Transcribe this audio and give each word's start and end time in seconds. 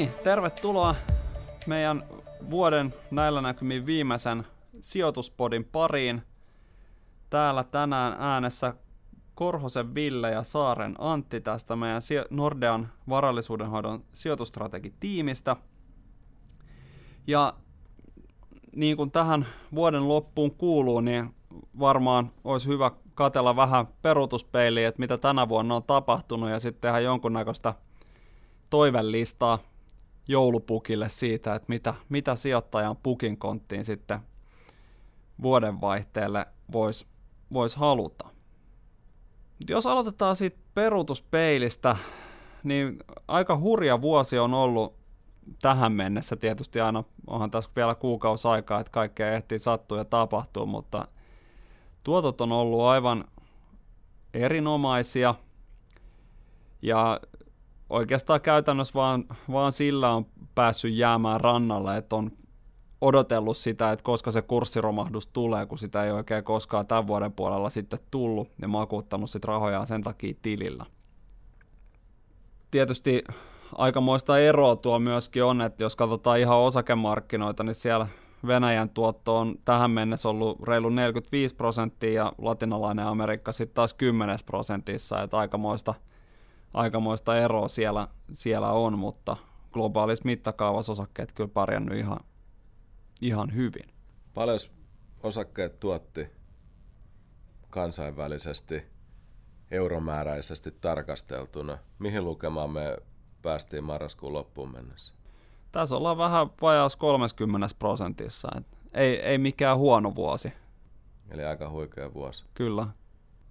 niin, 0.00 0.12
tervetuloa 0.24 0.94
meidän 1.66 2.04
vuoden 2.50 2.94
näillä 3.10 3.40
näkymin 3.40 3.86
viimeisen 3.86 4.46
sijoituspodin 4.80 5.64
pariin. 5.64 6.22
Täällä 7.30 7.64
tänään 7.64 8.16
äänessä 8.18 8.74
Korhosen 9.34 9.94
Ville 9.94 10.30
ja 10.30 10.42
Saaren 10.42 10.94
Antti 10.98 11.40
tästä 11.40 11.76
meidän 11.76 12.02
Nordean 12.30 12.88
varallisuudenhoidon 13.08 14.04
sijoitustrategitiimistä. 14.12 15.56
Ja 17.26 17.54
niin 18.76 18.96
kuin 18.96 19.10
tähän 19.10 19.46
vuoden 19.74 20.08
loppuun 20.08 20.50
kuuluu, 20.50 21.00
niin 21.00 21.34
varmaan 21.78 22.32
olisi 22.44 22.68
hyvä 22.68 22.90
katella 23.14 23.56
vähän 23.56 23.86
peruutuspeiliä, 24.02 24.88
että 24.88 25.00
mitä 25.00 25.18
tänä 25.18 25.48
vuonna 25.48 25.76
on 25.76 25.82
tapahtunut 25.82 26.50
ja 26.50 26.60
sitten 26.60 26.80
tehdä 26.80 27.00
jonkunnäköistä 27.00 27.74
toivelistaa 28.70 29.58
joulupukille 30.30 31.08
siitä, 31.08 31.54
että 31.54 31.66
mitä, 31.68 31.94
mitä 32.08 32.34
sijoittajan 32.34 32.96
pukin 32.96 33.38
konttiin 33.38 33.84
sitten 33.84 34.20
vuodenvaihteelle 35.42 36.46
voisi 36.72 37.06
vois 37.52 37.76
haluta. 37.76 38.28
Jos 39.68 39.86
aloitetaan 39.86 40.36
siitä 40.36 40.58
peruutuspeilistä, 40.74 41.96
niin 42.64 42.98
aika 43.28 43.58
hurja 43.58 44.00
vuosi 44.00 44.38
on 44.38 44.54
ollut 44.54 44.94
tähän 45.62 45.92
mennessä. 45.92 46.36
Tietysti 46.36 46.80
aina 46.80 47.04
onhan 47.26 47.50
tässä 47.50 47.70
vielä 47.76 47.94
kuukausi 47.94 48.48
aikaa, 48.48 48.80
että 48.80 48.92
kaikkea 48.92 49.32
ehtii 49.32 49.58
sattua 49.58 49.98
ja 49.98 50.04
tapahtua, 50.04 50.66
mutta 50.66 51.08
tuotot 52.04 52.40
on 52.40 52.52
ollut 52.52 52.80
aivan 52.80 53.24
erinomaisia. 54.34 55.34
Ja 56.82 57.20
oikeastaan 57.90 58.40
käytännössä 58.40 58.94
vaan, 58.94 59.24
vaan 59.52 59.72
sillä 59.72 60.10
on 60.10 60.26
päässyt 60.54 60.94
jäämään 60.94 61.40
rannalle, 61.40 61.96
että 61.96 62.16
on 62.16 62.32
odotellut 63.00 63.56
sitä, 63.56 63.92
että 63.92 64.02
koska 64.02 64.30
se 64.30 64.42
kurssiromahdus 64.42 65.26
tulee, 65.26 65.66
kun 65.66 65.78
sitä 65.78 66.04
ei 66.04 66.10
oikein 66.10 66.44
koskaan 66.44 66.86
tämän 66.86 67.06
vuoden 67.06 67.32
puolella 67.32 67.70
sitten 67.70 67.98
tullut 68.10 68.48
ja 68.62 68.68
makuuttanut 68.68 69.30
sitten 69.30 69.48
rahojaan 69.48 69.86
sen 69.86 70.02
takia 70.02 70.34
tilillä. 70.42 70.86
Tietysti 72.70 73.24
aikamoista 73.74 74.38
eroa 74.38 74.76
tuo 74.76 74.98
myöskin 74.98 75.44
on, 75.44 75.60
että 75.60 75.84
jos 75.84 75.96
katsotaan 75.96 76.38
ihan 76.38 76.58
osakemarkkinoita, 76.58 77.64
niin 77.64 77.74
siellä 77.74 78.06
Venäjän 78.46 78.88
tuotto 78.88 79.38
on 79.38 79.54
tähän 79.64 79.90
mennessä 79.90 80.28
ollut 80.28 80.62
reilu 80.62 80.88
45 80.88 81.54
prosenttia 81.54 82.12
ja 82.12 82.32
latinalainen 82.38 83.06
Amerikka 83.06 83.52
sitten 83.52 83.74
taas 83.74 83.94
10 83.94 84.38
prosentissa, 84.46 85.22
että 85.22 85.38
aikamoista, 85.38 85.94
aikamoista 86.74 87.38
eroa 87.38 87.68
siellä, 87.68 88.08
siellä 88.32 88.72
on, 88.72 88.98
mutta 88.98 89.36
globaalissa 89.72 90.24
mittakaavassa 90.24 90.92
osakkeet 90.92 91.32
kyllä 91.32 91.50
pärjännyt 91.54 91.98
ihan, 91.98 92.20
ihan 93.20 93.54
hyvin. 93.54 93.94
Paljon 94.34 94.58
osakkeet 95.22 95.80
tuotti 95.80 96.26
kansainvälisesti 97.70 98.82
euromääräisesti 99.70 100.70
tarkasteltuna? 100.70 101.78
Mihin 101.98 102.24
lukemaan 102.24 102.70
me 102.70 102.96
päästiin 103.42 103.84
marraskuun 103.84 104.32
loppuun 104.32 104.72
mennessä? 104.72 105.14
Tässä 105.72 105.96
ollaan 105.96 106.18
vähän 106.18 106.50
vajaus 106.62 106.96
30 106.96 107.66
prosentissa. 107.78 108.48
Et 108.56 108.66
ei, 108.94 109.20
ei 109.20 109.38
mikään 109.38 109.78
huono 109.78 110.14
vuosi. 110.14 110.52
Eli 111.30 111.44
aika 111.44 111.70
huikea 111.70 112.14
vuosi. 112.14 112.44
Kyllä. 112.54 112.86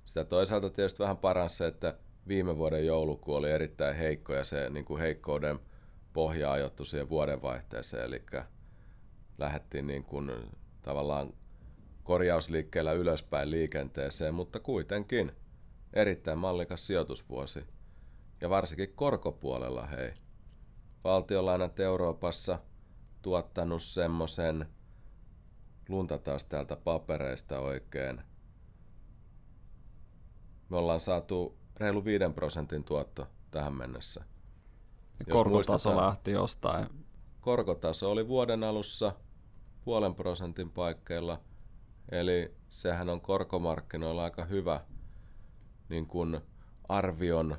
Sitä 0.05 0.25
toisaalta 0.25 0.69
tietysti 0.69 1.03
vähän 1.03 1.17
paransi 1.17 1.55
se, 1.55 1.67
että 1.67 1.97
viime 2.29 2.57
vuoden 2.57 2.85
joulukuu 2.85 3.35
oli 3.35 3.51
erittäin 3.51 3.95
heikko 3.95 4.33
ja 4.33 4.45
se 4.45 4.69
niin 4.69 4.85
kuin 4.85 5.01
heikkouden 5.01 5.59
pohja 6.13 6.51
ajoittu 6.51 6.85
siihen 6.85 7.09
vuodenvaihteeseen, 7.09 8.03
eli 8.03 8.23
lähdettiin 9.37 9.87
niin 9.87 10.03
kuin 10.03 10.31
tavallaan 10.81 11.33
korjausliikkeellä 12.03 12.93
ylöspäin 12.93 13.51
liikenteeseen, 13.51 14.33
mutta 14.33 14.59
kuitenkin 14.59 15.31
erittäin 15.93 16.37
mallikas 16.37 16.87
sijoitusvuosi. 16.87 17.63
Ja 18.41 18.49
varsinkin 18.49 18.93
korkopuolella, 18.95 19.85
hei. 19.85 20.13
Valtiolainat 21.03 21.79
Euroopassa 21.79 22.59
tuottanut 23.21 23.83
semmoisen, 23.83 24.65
lunta 25.89 26.17
taas 26.17 26.45
täältä 26.45 26.75
papereista 26.75 27.59
oikein. 27.59 28.21
Me 30.69 30.77
ollaan 30.77 30.99
saatu 30.99 31.58
reilu 31.79 32.05
5 32.05 32.23
prosentin 32.35 32.83
tuotto 32.83 33.27
tähän 33.51 33.73
mennessä. 33.73 34.23
Ja 35.19 35.33
korkotaso 35.33 35.97
lähti 35.97 36.31
jostain. 36.31 36.87
Korkotaso 37.41 38.11
oli 38.11 38.27
vuoden 38.27 38.63
alussa 38.63 39.15
puolen 39.83 40.15
prosentin 40.15 40.71
paikkeilla, 40.71 41.41
eli 42.11 42.55
sehän 42.69 43.09
on 43.09 43.21
korkomarkkinoilla 43.21 44.23
aika 44.23 44.45
hyvä 44.45 44.81
niin 45.89 46.07
kuin 46.07 46.41
arvion 46.89 47.57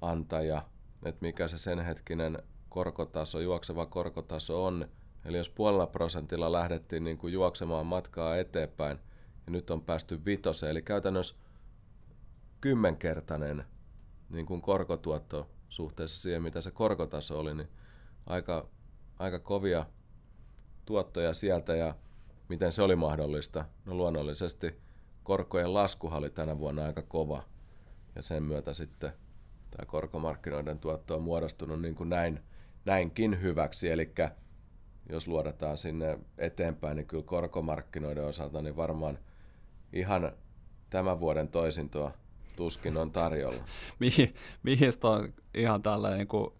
antaja, 0.00 0.62
että 1.04 1.18
mikä 1.20 1.48
se 1.48 1.58
sen 1.58 1.80
hetkinen 1.80 2.42
korkotaso, 2.68 3.40
juokseva 3.40 3.86
korkotaso 3.86 4.64
on. 4.64 4.88
Eli 5.24 5.36
jos 5.36 5.50
puolella 5.50 5.86
prosentilla 5.86 6.52
lähdettiin 6.52 7.04
niin 7.04 7.18
kuin 7.18 7.32
juoksemaan 7.32 7.86
matkaa 7.86 8.36
eteenpäin, 8.36 8.98
ja 9.46 9.52
nyt 9.52 9.70
on 9.70 9.82
päästy 9.82 10.24
vitoseen, 10.24 10.70
eli 10.70 10.82
käytännössä 10.82 11.34
kymmenkertainen 12.60 13.64
niin 14.30 14.46
kuin 14.46 14.62
korkotuotto 14.62 15.50
suhteessa 15.68 16.22
siihen, 16.22 16.42
mitä 16.42 16.60
se 16.60 16.70
korkotaso 16.70 17.38
oli, 17.38 17.54
niin 17.54 17.68
aika, 18.26 18.68
aika 19.18 19.38
kovia 19.38 19.86
tuottoja 20.84 21.34
sieltä. 21.34 21.76
Ja 21.76 21.94
miten 22.48 22.72
se 22.72 22.82
oli 22.82 22.96
mahdollista? 22.96 23.64
No 23.84 23.94
luonnollisesti 23.94 24.80
korkojen 25.22 25.74
laskuhan 25.74 26.18
oli 26.18 26.30
tänä 26.30 26.58
vuonna 26.58 26.84
aika 26.84 27.02
kova. 27.02 27.42
Ja 28.16 28.22
sen 28.22 28.42
myötä 28.42 28.74
sitten 28.74 29.12
tämä 29.70 29.86
korkomarkkinoiden 29.86 30.78
tuotto 30.78 31.14
on 31.14 31.22
muodostunut 31.22 31.80
niin 31.80 31.94
kuin 31.94 32.08
näin, 32.08 32.40
näinkin 32.84 33.42
hyväksi, 33.42 33.90
eli 33.90 34.12
jos 35.08 35.28
luodataan 35.28 35.78
sinne 35.78 36.18
eteenpäin, 36.38 36.96
niin 36.96 37.06
kyllä 37.06 37.24
korkomarkkinoiden 37.24 38.24
osalta 38.24 38.62
niin 38.62 38.76
varmaan 38.76 39.18
ihan 39.92 40.32
tämän 40.90 41.20
vuoden 41.20 41.48
toisintoa 41.48 42.12
tuskin 42.56 42.96
on 42.96 43.10
tarjolla. 43.10 43.62
mihin, 43.98 44.34
mihin 44.62 44.92
on 45.02 45.32
ihan 45.54 45.82
tällä 45.82 46.10
niin 46.10 46.28
kuin 46.28 46.52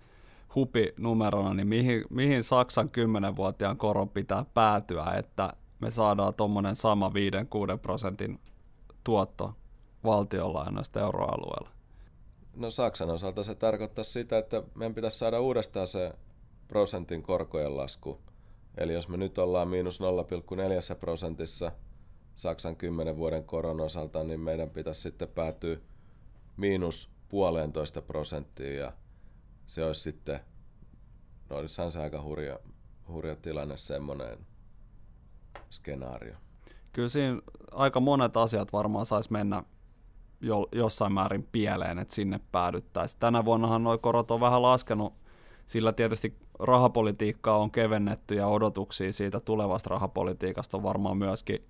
hupinumerona, 0.55 1.55
niin 1.55 1.69
mihin, 1.69 2.05
mihin 2.11 2.45
Saksan 2.45 2.91
10-vuotiaan 3.33 3.77
koron 3.77 4.09
pitää 4.09 4.45
päätyä, 4.55 5.05
että 5.19 5.53
me 5.81 5.91
saadaan 5.91 6.35
tuommoinen 6.35 6.77
sama 6.77 7.09
5-6 7.75 7.79
prosentin 7.79 8.41
tuotto 9.05 9.55
valtionlainoista 10.05 11.01
euroalueella? 11.01 11.71
No 12.57 12.71
Saksan 12.71 13.11
osalta 13.11 13.43
se 13.43 13.55
tarkoittaa 13.55 14.05
sitä, 14.05 14.39
että 14.39 14.63
meidän 14.75 14.95
pitäisi 14.95 15.19
saada 15.19 15.41
uudestaan 15.41 15.89
se 15.89 16.13
prosentin 16.69 17.23
korkojen 17.23 17.77
lasku. 17.77 18.19
Eli 18.79 18.93
jos 18.93 19.09
me 19.09 19.17
nyt 19.17 19.39
ollaan 19.39 19.69
miinus 19.69 20.01
0,4 20.01 20.97
prosentissa 21.01 21.73
Saksan 22.35 22.77
10 22.77 23.17
vuoden 23.17 23.45
koron 23.45 23.81
osalta, 23.81 24.25
niin 24.25 24.41
meidän 24.41 24.71
pitäisi 24.71 25.01
sitten 25.01 25.29
päätyä 25.29 25.77
miinus 26.57 27.11
puolentoista 27.29 28.03
prosenttia 28.03 28.73
ja 28.73 28.93
se 29.67 29.85
olisi 29.85 30.01
sitten, 30.01 30.41
no 31.51 31.57
olisihan 31.57 31.93
se 31.93 32.01
aika 32.01 32.23
hurja, 32.23 32.59
hurja 33.09 33.37
tilanne 33.37 33.77
semmoinen 33.77 34.39
skenaario. 35.71 36.35
Kyllä 36.93 37.09
siinä 37.09 37.41
aika 37.73 38.01
monet 38.01 38.37
asiat 38.37 38.73
varmaan 38.73 39.07
saisi 39.07 39.33
mennä 39.33 39.63
jo, 40.41 40.69
jossain 40.73 41.13
määrin 41.13 41.49
pieleen, 41.53 41.99
että 41.99 42.15
sinne 42.15 42.41
päädyttäisiin. 42.53 43.21
Tänä 43.21 43.45
vuonnahan 43.45 43.85
nuo 43.85 43.99
korot 43.99 44.31
on 44.31 44.41
vähän 44.41 44.63
laskenut, 44.63 45.15
sillä 45.67 45.93
tietysti 45.93 46.37
rahapolitiikkaa 46.59 47.59
on 47.59 47.71
kevennetty 47.71 48.35
ja 48.35 48.47
odotuksia 48.47 49.13
siitä 49.13 49.41
tulevasta 49.41 49.91
rahapolitiikasta 49.91 50.77
on 50.77 50.83
varmaan 50.83 51.17
myöskin 51.17 51.65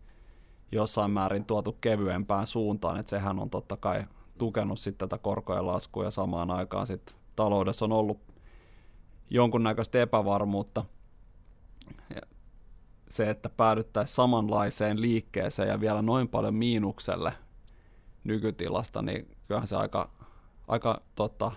jossain 0.73 1.11
määrin 1.11 1.45
tuotu 1.45 1.73
kevyempään 1.81 2.47
suuntaan, 2.47 3.01
että 3.01 3.11
sehän 3.11 3.39
on 3.39 3.51
totta 3.51 3.77
kai 3.77 4.05
tukenut 4.39 4.81
sitten 4.81 5.09
tätä 5.09 5.23
korkojen 5.23 5.67
laskua 5.67 6.05
ja 6.05 6.11
samaan 6.11 6.51
aikaan 6.51 6.87
sitten 6.87 7.15
taloudessa 7.37 7.85
on 7.85 7.93
ollut 7.93 8.21
jonkunnäköistä 9.31 10.03
epävarmuutta. 10.03 10.85
Ja 12.15 12.21
se, 13.09 13.31
että 13.31 13.49
päädyttäisiin 13.49 14.15
samanlaiseen 14.15 15.01
liikkeeseen 15.01 15.69
ja 15.69 15.81
vielä 15.81 16.03
noin 16.03 16.29
paljon 16.29 16.55
miinukselle 16.55 17.33
nykytilasta, 18.25 19.03
niin 19.03 19.37
kyllähän 19.49 19.67
se 19.67 19.77
aika, 19.77 20.11
aika 20.69 21.01
tota, 21.15 21.53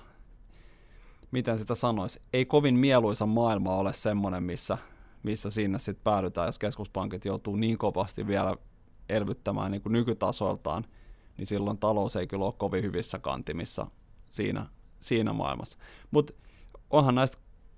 miten 1.32 1.58
sitä 1.58 1.76
sanoisi, 1.76 2.22
ei 2.34 2.46
kovin 2.46 2.76
mieluisa 2.76 3.26
maailma 3.26 3.76
ole 3.76 3.94
semmoinen, 3.94 4.44
missä, 4.44 4.78
missä 5.24 5.50
sinne 5.50 5.80
sitten 5.80 6.04
päädytään, 6.04 6.48
jos 6.48 6.60
keskuspankit 6.60 7.26
joutuu 7.26 7.56
niin 7.56 7.78
kovasti 7.78 8.28
vielä 8.28 8.56
elvyttämään 9.10 9.72
niin 9.72 9.82
kuin 9.82 9.94
nykytasoiltaan, 9.94 10.86
niin 11.38 11.46
silloin 11.46 11.78
talous 11.78 12.16
ei 12.16 12.28
kyllä 12.28 12.46
ole 12.46 12.54
kovin 12.58 12.84
hyvissä 12.84 13.20
kantimissa 13.20 13.88
siinä, 14.30 14.66
siinä 15.00 15.34
maailmassa. 15.34 15.80
Mutta 16.12 16.34
onhan 16.90 17.16
näistä 17.16 17.38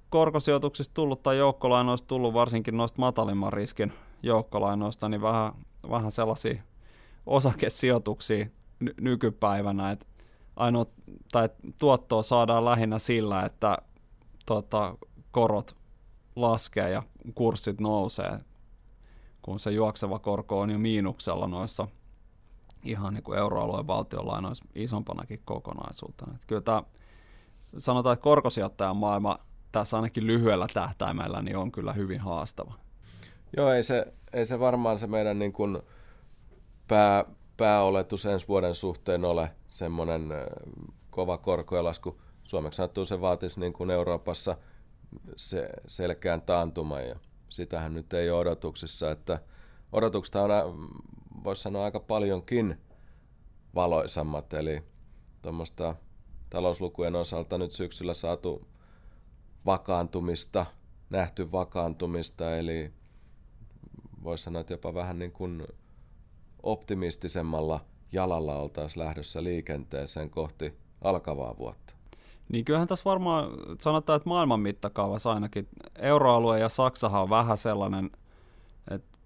korkosijoituksista 0.10 0.94
tullut 0.94 1.24
tai 1.24 1.38
joukkolainoista 1.38 2.08
tullut, 2.08 2.34
varsinkin 2.34 2.78
noista 2.78 3.00
matalimman 3.00 3.54
riskin 3.54 3.94
joukkolainoista, 4.24 5.10
niin 5.10 5.22
vähän, 5.22 5.54
vähän 5.90 6.12
sellaisia 6.12 6.64
osakesijoituksia 7.26 8.46
ny- 8.80 8.94
nykypäivänä, 9.02 9.92
että 9.92 10.06
ainoa, 10.56 10.86
tai 11.32 11.50
tuottoa 11.80 12.24
saadaan 12.24 12.66
lähinnä 12.66 13.00
sillä, 13.00 13.46
että 13.46 13.78
tota, 14.46 14.98
korot 15.32 15.76
laskee 16.36 16.90
ja 16.90 17.04
kurssit 17.36 17.80
nousee, 17.80 18.40
kun 19.46 19.60
se 19.60 19.72
juokseva 19.72 20.20
korko 20.20 20.60
on 20.60 20.70
jo 20.70 20.80
miinuksella 20.80 21.48
noissa 21.48 21.88
ihan 22.84 23.14
niin 23.14 23.24
kuin 23.24 23.38
euroalueen 23.38 23.88
valtionlainoissa 23.88 24.66
isompanakin 24.76 25.42
kokonaisuutena. 25.46 26.32
Että 26.36 26.48
kyllä 26.48 26.62
tämä, 26.62 26.84
sanotaan, 27.78 28.14
että 28.14 28.24
korkosijoittajan 28.24 28.98
maailma 28.98 29.40
tässä 29.72 29.98
ainakin 29.98 30.28
lyhyellä 30.28 30.68
tähtäimellä 30.74 31.42
niin 31.42 31.58
on 31.58 31.72
kyllä 31.72 31.94
hyvin 31.94 32.20
haastava. 32.20 32.74
Joo, 33.58 33.72
ei 33.72 33.84
se, 33.84 34.14
ei 34.34 34.46
se 34.46 34.60
varmaan 34.60 35.00
se 35.00 35.08
meidän 35.08 35.40
niin 35.40 35.54
kuin 35.54 35.82
pää, 36.88 37.26
pääoletus 37.58 38.26
ensi 38.26 38.48
vuoden 38.48 38.76
suhteen 38.76 39.26
ole 39.26 39.52
semmoinen 39.68 40.30
kova 41.10 41.38
korkoelasku. 41.38 42.22
Suomeksi 42.44 42.78
sanottu 42.78 43.06
se 43.06 43.22
vaatisi 43.22 43.60
niin 43.60 43.74
kuin 43.74 43.90
Euroopassa 43.90 44.58
se 45.36 45.70
selkeän 45.88 46.42
taantuman 46.42 47.08
ja 47.08 47.16
sitähän 47.50 47.94
nyt 47.94 48.14
ei 48.14 48.30
ole 48.30 48.40
odotuksissa, 48.40 49.12
että 49.12 49.40
odotukset 49.92 50.36
on, 50.36 50.90
voisi 51.44 51.62
sanoa, 51.62 51.86
aika 51.86 52.00
paljonkin 52.00 52.78
valoisammat, 53.76 54.54
eli 54.54 54.84
tuommoista 55.42 55.96
talouslukujen 56.50 57.16
osalta 57.16 57.58
nyt 57.58 57.72
syksyllä 57.72 58.14
saatu 58.14 58.68
vakaantumista, 59.66 60.66
nähty 61.10 61.52
vakaantumista, 61.52 62.58
eli 62.58 62.94
voisi 64.24 64.44
sanoa, 64.44 64.62
että 64.62 64.74
jopa 64.74 64.94
vähän 64.94 65.20
niin 65.20 65.32
kuin 65.32 65.68
optimistisemmalla 66.64 67.86
jalalla 68.12 68.56
oltaisiin 68.56 69.06
lähdössä 69.06 69.44
liikenteeseen 69.44 70.30
kohti 70.30 70.74
alkavaa 71.02 71.58
vuotta. 71.58 71.85
Niin 72.50 72.66
kyllähän 72.66 72.88
tässä 72.88 73.06
varmaan 73.06 73.50
sanotaan, 73.80 74.18
että 74.18 74.30
maailman 74.30 74.60
mittakaavassa 74.60 75.34
ainakin 75.34 75.68
euroalue 75.96 76.60
ja 76.60 76.70
Saksahan 76.70 77.22
on 77.22 77.30
vähän 77.30 77.58
sellainen, 77.58 78.12
että 78.92 79.18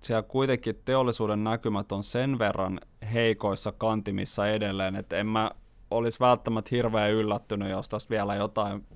siellä 0.00 0.22
kuitenkin 0.22 0.82
teollisuuden 0.84 1.44
näkymät 1.44 1.92
on 1.92 2.04
sen 2.04 2.38
verran 2.38 2.80
heikoissa 3.12 3.72
kantimissa 3.72 4.48
edelleen, 4.48 4.96
että 4.96 5.16
en 5.16 5.26
mä 5.26 5.50
olisi 5.90 6.20
välttämättä 6.20 6.68
hirveän 6.72 7.12
yllättynyt, 7.12 7.70
jos 7.70 7.88
tästä 7.88 8.10
vielä 8.10 8.34
jotain 8.34 8.86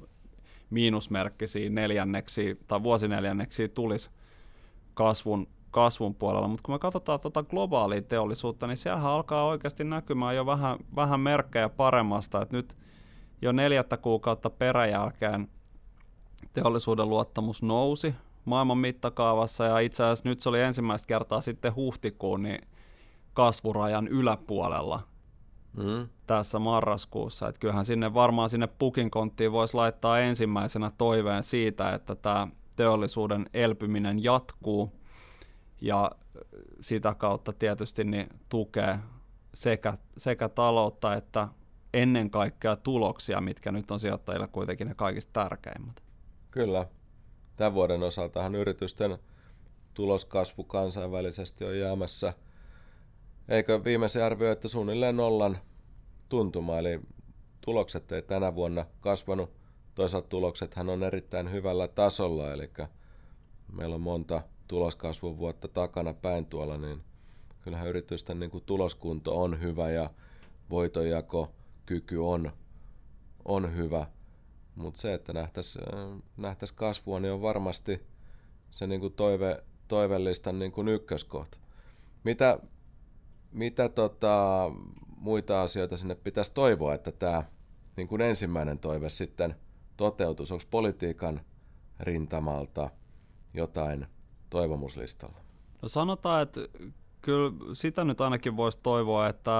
miinusmerkkisiä 0.70 1.70
neljänneksi 1.70 2.58
tai 2.66 2.82
vuosineljänneksi 2.82 3.68
tulisi 3.68 4.10
kasvun, 4.94 5.48
kasvun 5.70 6.14
puolella. 6.14 6.48
Mutta 6.48 6.62
kun 6.62 6.74
me 6.74 6.78
katsotaan 6.78 7.20
tuota 7.20 7.42
globaalia 7.42 8.02
teollisuutta, 8.02 8.66
niin 8.66 8.76
siellä 8.76 9.02
alkaa 9.02 9.46
oikeasti 9.46 9.84
näkymään 9.84 10.36
jo 10.36 10.46
vähän, 10.46 10.78
vähän 10.96 11.20
merkkejä 11.20 11.68
paremmasta. 11.68 12.42
Et 12.42 12.52
nyt 12.52 12.76
jo 13.42 13.52
neljättä 13.52 13.96
kuukautta 13.96 14.50
peräjälkeen 14.50 15.48
teollisuuden 16.52 17.08
luottamus 17.08 17.62
nousi 17.62 18.14
maailman 18.44 18.78
mittakaavassa 18.78 19.64
ja 19.64 19.78
itse 19.78 20.04
asiassa 20.04 20.28
nyt 20.28 20.40
se 20.40 20.48
oli 20.48 20.60
ensimmäistä 20.60 21.06
kertaa 21.06 21.40
sitten 21.40 21.74
huhtikuun 21.74 22.42
niin 22.42 22.68
kasvurajan 23.34 24.08
yläpuolella 24.08 25.02
mm. 25.76 26.08
tässä 26.26 26.58
marraskuussa. 26.58 27.48
Et 27.48 27.58
kyllähän 27.58 27.84
sinne 27.84 28.14
varmaan 28.14 28.50
sinne 28.50 28.66
pukinkonttiin 28.66 29.52
voisi 29.52 29.74
laittaa 29.74 30.18
ensimmäisenä 30.18 30.92
toiveen 30.98 31.42
siitä, 31.42 31.94
että 31.94 32.14
tämä 32.14 32.48
teollisuuden 32.76 33.46
elpyminen 33.54 34.24
jatkuu 34.24 34.92
ja 35.80 36.10
sitä 36.80 37.14
kautta 37.14 37.52
tietysti 37.52 38.04
niin 38.04 38.28
tukee 38.48 38.98
sekä, 39.54 39.98
sekä 40.16 40.48
taloutta 40.48 41.14
että 41.14 41.48
ennen 41.94 42.30
kaikkea 42.30 42.76
tuloksia, 42.76 43.40
mitkä 43.40 43.72
nyt 43.72 43.90
on 43.90 44.00
sijoittajille 44.00 44.48
kuitenkin 44.48 44.88
ne 44.88 44.94
kaikista 44.94 45.32
tärkeimmät. 45.32 46.02
Kyllä. 46.50 46.86
Tämän 47.56 47.74
vuoden 47.74 48.02
osaltahan 48.02 48.54
yritysten 48.54 49.18
tuloskasvu 49.94 50.64
kansainvälisesti 50.64 51.64
on 51.64 51.78
jäämässä, 51.78 52.32
eikö 53.48 53.84
viimeisen 53.84 54.24
arvio, 54.24 54.52
että 54.52 54.68
suunnilleen 54.68 55.16
nollan 55.16 55.58
tuntuma, 56.28 56.78
eli 56.78 57.00
tulokset 57.60 58.12
ei 58.12 58.22
tänä 58.22 58.54
vuonna 58.54 58.86
kasvanut. 59.00 59.50
Toisaalta 59.94 60.28
tuloksethan 60.28 60.88
on 60.88 61.02
erittäin 61.02 61.52
hyvällä 61.52 61.88
tasolla, 61.88 62.52
eli 62.52 62.70
meillä 63.72 63.94
on 63.94 64.00
monta 64.00 64.42
tuloskasvun 64.68 65.38
vuotta 65.38 65.68
takana 65.68 66.14
päin 66.14 66.46
tuolla, 66.46 66.76
niin 66.76 67.02
kyllähän 67.60 67.88
yritysten 67.88 68.40
niin 68.40 68.50
kuin 68.50 68.64
tuloskunto 68.64 69.40
on 69.42 69.60
hyvä 69.60 69.90
ja 69.90 70.10
voitonjako 70.70 71.50
kyky 71.88 72.16
on, 72.16 72.52
on 73.44 73.76
hyvä. 73.76 74.06
Mutta 74.74 75.00
se, 75.00 75.14
että 75.14 75.32
nähtäisiin 75.32 75.84
nähtäis 76.36 76.72
kasvua, 76.72 77.20
niin 77.20 77.32
on 77.32 77.42
varmasti 77.42 78.06
se 78.70 78.86
niin 78.86 79.00
kuin 79.00 79.12
toive, 79.12 79.64
toivellistan 79.88 80.58
niin 80.58 80.72
kuin 80.72 80.88
ykköskohta. 80.88 81.58
Mitä, 82.24 82.58
mitä 83.52 83.88
tota, 83.88 84.70
muita 85.16 85.62
asioita 85.62 85.96
sinne 85.96 86.14
pitäisi 86.14 86.52
toivoa, 86.52 86.94
että 86.94 87.12
tämä 87.12 87.42
niin 87.96 88.08
kuin 88.08 88.20
ensimmäinen 88.20 88.78
toive 88.78 89.08
sitten 89.08 89.54
toteutuisi? 89.96 90.54
Onko 90.54 90.64
politiikan 90.70 91.40
rintamalta 92.00 92.90
jotain 93.54 94.06
toivomuslistalla? 94.50 95.38
No 95.82 95.88
sanotaan, 95.88 96.42
että 96.42 96.60
kyllä 97.20 97.52
sitä 97.72 98.04
nyt 98.04 98.20
ainakin 98.20 98.56
voisi 98.56 98.78
toivoa, 98.82 99.28
että 99.28 99.52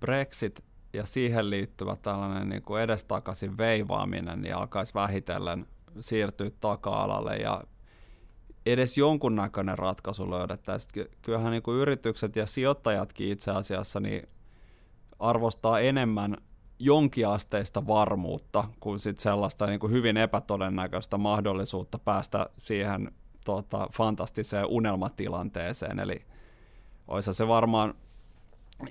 Brexit 0.00 0.71
ja 0.92 1.06
siihen 1.06 1.50
liittyvä 1.50 1.96
tällainen 1.96 2.48
niin 2.48 2.62
kuin 2.62 2.82
edestakaisin 2.82 3.58
veivaaminen 3.58 4.42
niin 4.42 4.54
alkaisi 4.54 4.94
vähitellen 4.94 5.66
siirtyä 6.00 6.50
taka-alalle 6.60 7.36
ja 7.36 7.64
edes 8.66 8.98
jonkunnäköinen 8.98 9.78
ratkaisu 9.78 10.30
löydettäisiin. 10.30 11.06
Kyllähän 11.22 11.52
niin 11.52 11.62
kuin 11.62 11.78
yritykset 11.78 12.36
ja 12.36 12.46
sijoittajatkin 12.46 13.28
itse 13.28 13.50
asiassa 13.50 14.00
niin 14.00 14.28
arvostaa 15.18 15.80
enemmän 15.80 16.36
jonkinasteista 16.78 17.86
varmuutta 17.86 18.64
kuin 18.80 18.98
sit 18.98 19.18
sellaista 19.18 19.66
niin 19.66 19.80
kuin 19.80 19.92
hyvin 19.92 20.16
epätodennäköistä 20.16 21.18
mahdollisuutta 21.18 21.98
päästä 21.98 22.46
siihen 22.56 23.12
tota, 23.44 23.88
fantastiseen 23.92 24.66
unelmatilanteeseen. 24.66 26.00
Eli 26.00 26.24
olisi 27.08 27.34
se 27.34 27.48
varmaan, 27.48 27.94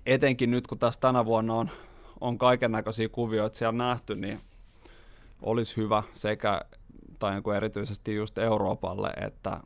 etenkin 0.05 0.51
nyt 0.51 0.67
kun 0.67 0.79
tässä 0.79 0.99
tänä 0.99 1.25
vuonna 1.25 1.53
on 1.53 1.69
on 2.21 2.37
kaiken 2.37 2.71
näköisiä 2.71 3.09
kuvioita 3.09 3.57
siellä 3.57 3.77
nähty, 3.77 4.15
niin 4.15 4.39
olisi 5.41 5.77
hyvä 5.77 6.03
sekä 6.13 6.61
tai 7.19 7.33
niin 7.33 7.43
kuin 7.43 7.57
erityisesti 7.57 8.15
just 8.15 8.37
Euroopalle, 8.37 9.09
että 9.25 9.61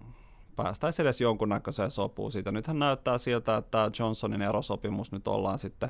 päästäisiin 0.56 1.04
edes 1.04 1.22
jonkunnäköiseen 1.22 1.92
sopuun 1.92 2.32
siitä. 2.32 2.52
Nythän 2.52 2.80
näyttää 2.80 3.18
siltä, 3.18 3.58
että 3.58 3.92
Johnsonin 4.00 4.42
erosopimus 4.42 5.12
nyt 5.12 5.28
ollaan 5.28 5.60
sitten, 5.60 5.90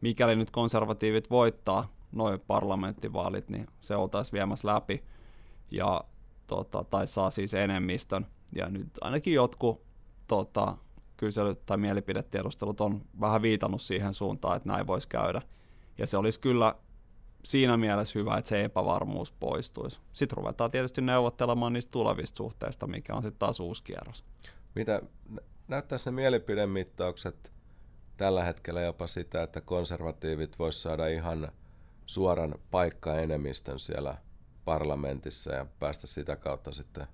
mikäli 0.00 0.36
nyt 0.36 0.50
konservatiivit 0.50 1.30
voittaa 1.30 1.92
noin 2.12 2.40
parlamenttivaalit, 2.40 3.48
niin 3.48 3.66
se 3.80 3.96
oltaisiin 3.96 4.32
viemässä 4.32 4.68
läpi 4.68 5.04
ja 5.70 6.04
tota, 6.46 6.84
tai 6.84 7.06
saa 7.06 7.30
siis 7.30 7.54
enemmistön. 7.54 8.26
Ja 8.52 8.68
nyt 8.68 8.88
ainakin 9.00 9.34
jotkut 9.34 9.82
tota, 10.28 10.76
kyselyt 11.16 11.66
tai 11.66 11.76
mielipidetiedustelut 11.76 12.80
on 12.80 13.00
vähän 13.20 13.42
viitannut 13.42 13.82
siihen 13.82 14.14
suuntaan, 14.14 14.56
että 14.56 14.68
näin 14.68 14.86
voisi 14.86 15.08
käydä. 15.08 15.42
Ja 15.98 16.06
se 16.06 16.16
olisi 16.16 16.40
kyllä 16.40 16.74
siinä 17.44 17.76
mielessä 17.76 18.18
hyvä, 18.18 18.36
että 18.36 18.48
se 18.48 18.64
epävarmuus 18.64 19.32
poistuisi. 19.32 20.00
Sitten 20.12 20.36
ruvetaan 20.36 20.70
tietysti 20.70 21.00
neuvottelemaan 21.00 21.72
niistä 21.72 21.90
tulevista 21.90 22.36
suhteista, 22.36 22.86
mikä 22.86 23.14
on 23.14 23.22
sitten 23.22 23.38
taas 23.38 23.60
uusi 23.60 23.84
kierros. 23.84 24.24
Mitä 24.74 25.02
näyttäisi 25.68 26.10
ne 26.10 26.14
mielipidemittaukset 26.14 27.52
tällä 28.16 28.44
hetkellä 28.44 28.80
jopa 28.80 29.06
sitä, 29.06 29.42
että 29.42 29.60
konservatiivit 29.60 30.58
voisivat 30.58 30.82
saada 30.82 31.06
ihan 31.06 31.48
suoran 32.06 32.54
paikkaenemmistön 32.70 33.78
siellä 33.78 34.16
parlamentissa 34.64 35.52
ja 35.52 35.66
päästä 35.78 36.06
sitä 36.06 36.36
kautta 36.36 36.72
sitten 36.72 37.06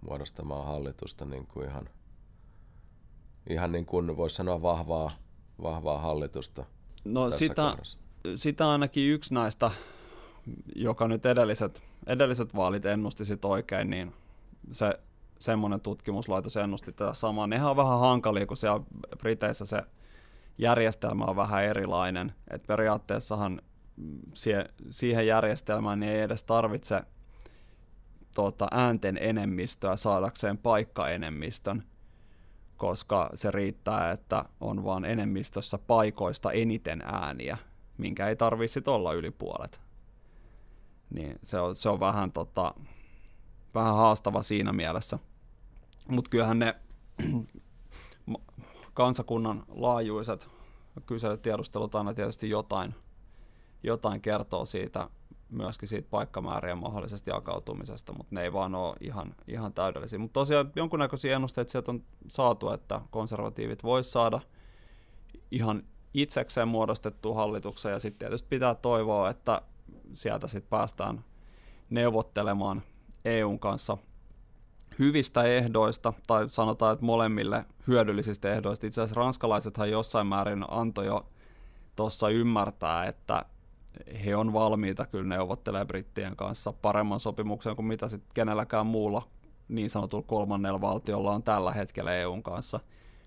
muodostamaan 0.00 0.66
hallitusta 0.66 1.24
niin 1.24 1.46
kuin 1.46 1.68
ihan, 1.68 1.88
ihan 3.50 3.72
niin 3.72 3.86
kuin 3.86 4.16
voisi 4.16 4.36
sanoa 4.36 4.62
vahvaa, 4.62 5.10
vahvaa 5.62 5.98
hallitusta 5.98 6.64
No 7.04 7.30
sitä, 7.30 7.76
sitä 8.34 8.70
ainakin 8.70 9.10
yksi 9.10 9.34
näistä, 9.34 9.70
joka 10.76 11.08
nyt 11.08 11.26
edelliset, 11.26 11.82
edelliset 12.06 12.54
vaalit 12.54 12.86
ennusti 12.86 13.24
sit 13.24 13.44
oikein, 13.44 13.90
niin 13.90 14.12
se 14.72 14.98
semmoinen 15.38 15.80
tutkimuslaitos 15.80 16.56
ennusti 16.56 16.92
tätä 16.92 17.14
samaa. 17.14 17.46
Nehän 17.46 17.70
on 17.70 17.76
vähän 17.76 18.00
hankalia, 18.00 18.46
kun 18.46 18.56
siellä 18.56 18.84
Briteissä 19.18 19.64
se 19.64 19.82
järjestelmä 20.58 21.24
on 21.24 21.36
vähän 21.36 21.64
erilainen. 21.64 22.32
Et 22.50 22.66
periaatteessahan 22.66 23.62
siihen 24.90 25.26
järjestelmään 25.26 26.00
niin 26.00 26.12
ei 26.12 26.20
edes 26.20 26.44
tarvitse 26.44 27.02
tota, 28.34 28.68
äänten 28.70 29.18
enemmistöä 29.20 29.96
saadakseen 29.96 30.58
paikkaenemmistön, 30.58 31.82
koska 32.76 33.30
se 33.34 33.50
riittää, 33.50 34.10
että 34.10 34.44
on 34.60 34.84
vain 34.84 35.04
enemmistössä 35.04 35.78
paikoista 35.78 36.52
eniten 36.52 37.02
ääniä, 37.02 37.56
minkä 37.98 38.28
ei 38.28 38.36
tarvitse 38.36 38.82
olla 38.86 39.12
yli 39.12 39.30
puolet. 39.30 39.80
Niin 41.10 41.38
se 41.42 41.60
on, 41.60 41.74
se 41.74 41.88
on 41.88 42.00
vähän, 42.00 42.32
tota, 42.32 42.74
vähän 43.74 43.94
haastava 43.94 44.42
siinä 44.42 44.72
mielessä. 44.72 45.18
Mutta 46.08 46.30
kyllähän 46.30 46.58
ne 46.58 46.74
kansakunnan 48.94 49.64
laajuiset 49.68 50.48
kyselytiedustelut 51.06 51.94
aina 51.94 52.14
tietysti 52.14 52.50
jotain, 52.50 52.94
jotain 53.82 54.20
kertoo 54.20 54.64
siitä, 54.64 55.10
myöskin 55.54 55.88
siitä 55.88 56.08
paikkamäärien 56.10 56.78
mahdollisesti 56.78 57.30
jakautumisesta, 57.30 58.12
mutta 58.12 58.34
ne 58.34 58.42
ei 58.42 58.52
vaan 58.52 58.74
ole 58.74 58.96
ihan, 59.00 59.34
ihan 59.48 59.72
täydellisiä. 59.72 60.18
Mutta 60.18 60.40
tosiaan 60.40 60.72
jonkunnäköisiä 60.76 61.36
ennusteita 61.36 61.72
sieltä 61.72 61.90
on 61.90 62.02
saatu, 62.28 62.70
että 62.70 63.00
konservatiivit 63.10 63.82
voisi 63.82 64.10
saada 64.10 64.40
ihan 65.50 65.82
itsekseen 66.14 66.68
muodostettu 66.68 67.34
hallituksen, 67.34 67.92
ja 67.92 67.98
sitten 67.98 68.18
tietysti 68.18 68.48
pitää 68.48 68.74
toivoa, 68.74 69.30
että 69.30 69.62
sieltä 70.12 70.48
sitten 70.48 70.70
päästään 70.70 71.24
neuvottelemaan 71.90 72.82
EUn 73.24 73.58
kanssa 73.58 73.96
hyvistä 74.98 75.42
ehdoista, 75.42 76.12
tai 76.26 76.48
sanotaan, 76.48 76.92
että 76.92 77.04
molemmille 77.04 77.64
hyödyllisistä 77.86 78.52
ehdoista. 78.52 78.86
Itse 78.86 79.02
asiassa 79.02 79.20
ranskalaisethan 79.20 79.90
jossain 79.90 80.26
määrin 80.26 80.64
antoi 80.68 81.06
jo 81.06 81.26
tuossa 81.96 82.28
ymmärtää, 82.28 83.04
että 83.04 83.44
he 84.24 84.36
on 84.36 84.52
valmiita 84.52 85.06
kyllä 85.06 85.36
neuvottelemaan 85.36 85.86
brittien 85.86 86.36
kanssa 86.36 86.72
paremman 86.72 87.20
sopimuksen 87.20 87.76
kuin 87.76 87.86
mitä 87.86 88.08
sitten 88.08 88.30
kenelläkään 88.34 88.86
muulla 88.86 89.28
niin 89.68 89.90
sanotulla 89.90 90.24
kolmannella 90.26 90.80
valtiolla 90.80 91.32
on 91.32 91.42
tällä 91.42 91.72
hetkellä 91.72 92.14
EUn 92.14 92.42
kanssa. 92.42 92.80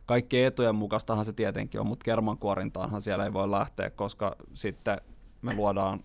Kaikki 0.05 0.43
etujen 0.43 0.75
mukaistahan 0.75 1.25
se 1.25 1.33
tietenkin 1.33 1.81
on, 1.81 1.87
mutta 1.87 2.03
kermankuorintaanhan 2.03 3.01
siellä 3.01 3.25
ei 3.25 3.33
voi 3.33 3.51
lähteä, 3.51 3.89
koska 3.89 4.35
sitten 4.53 5.01
me 5.41 5.55
luodaan 5.55 6.03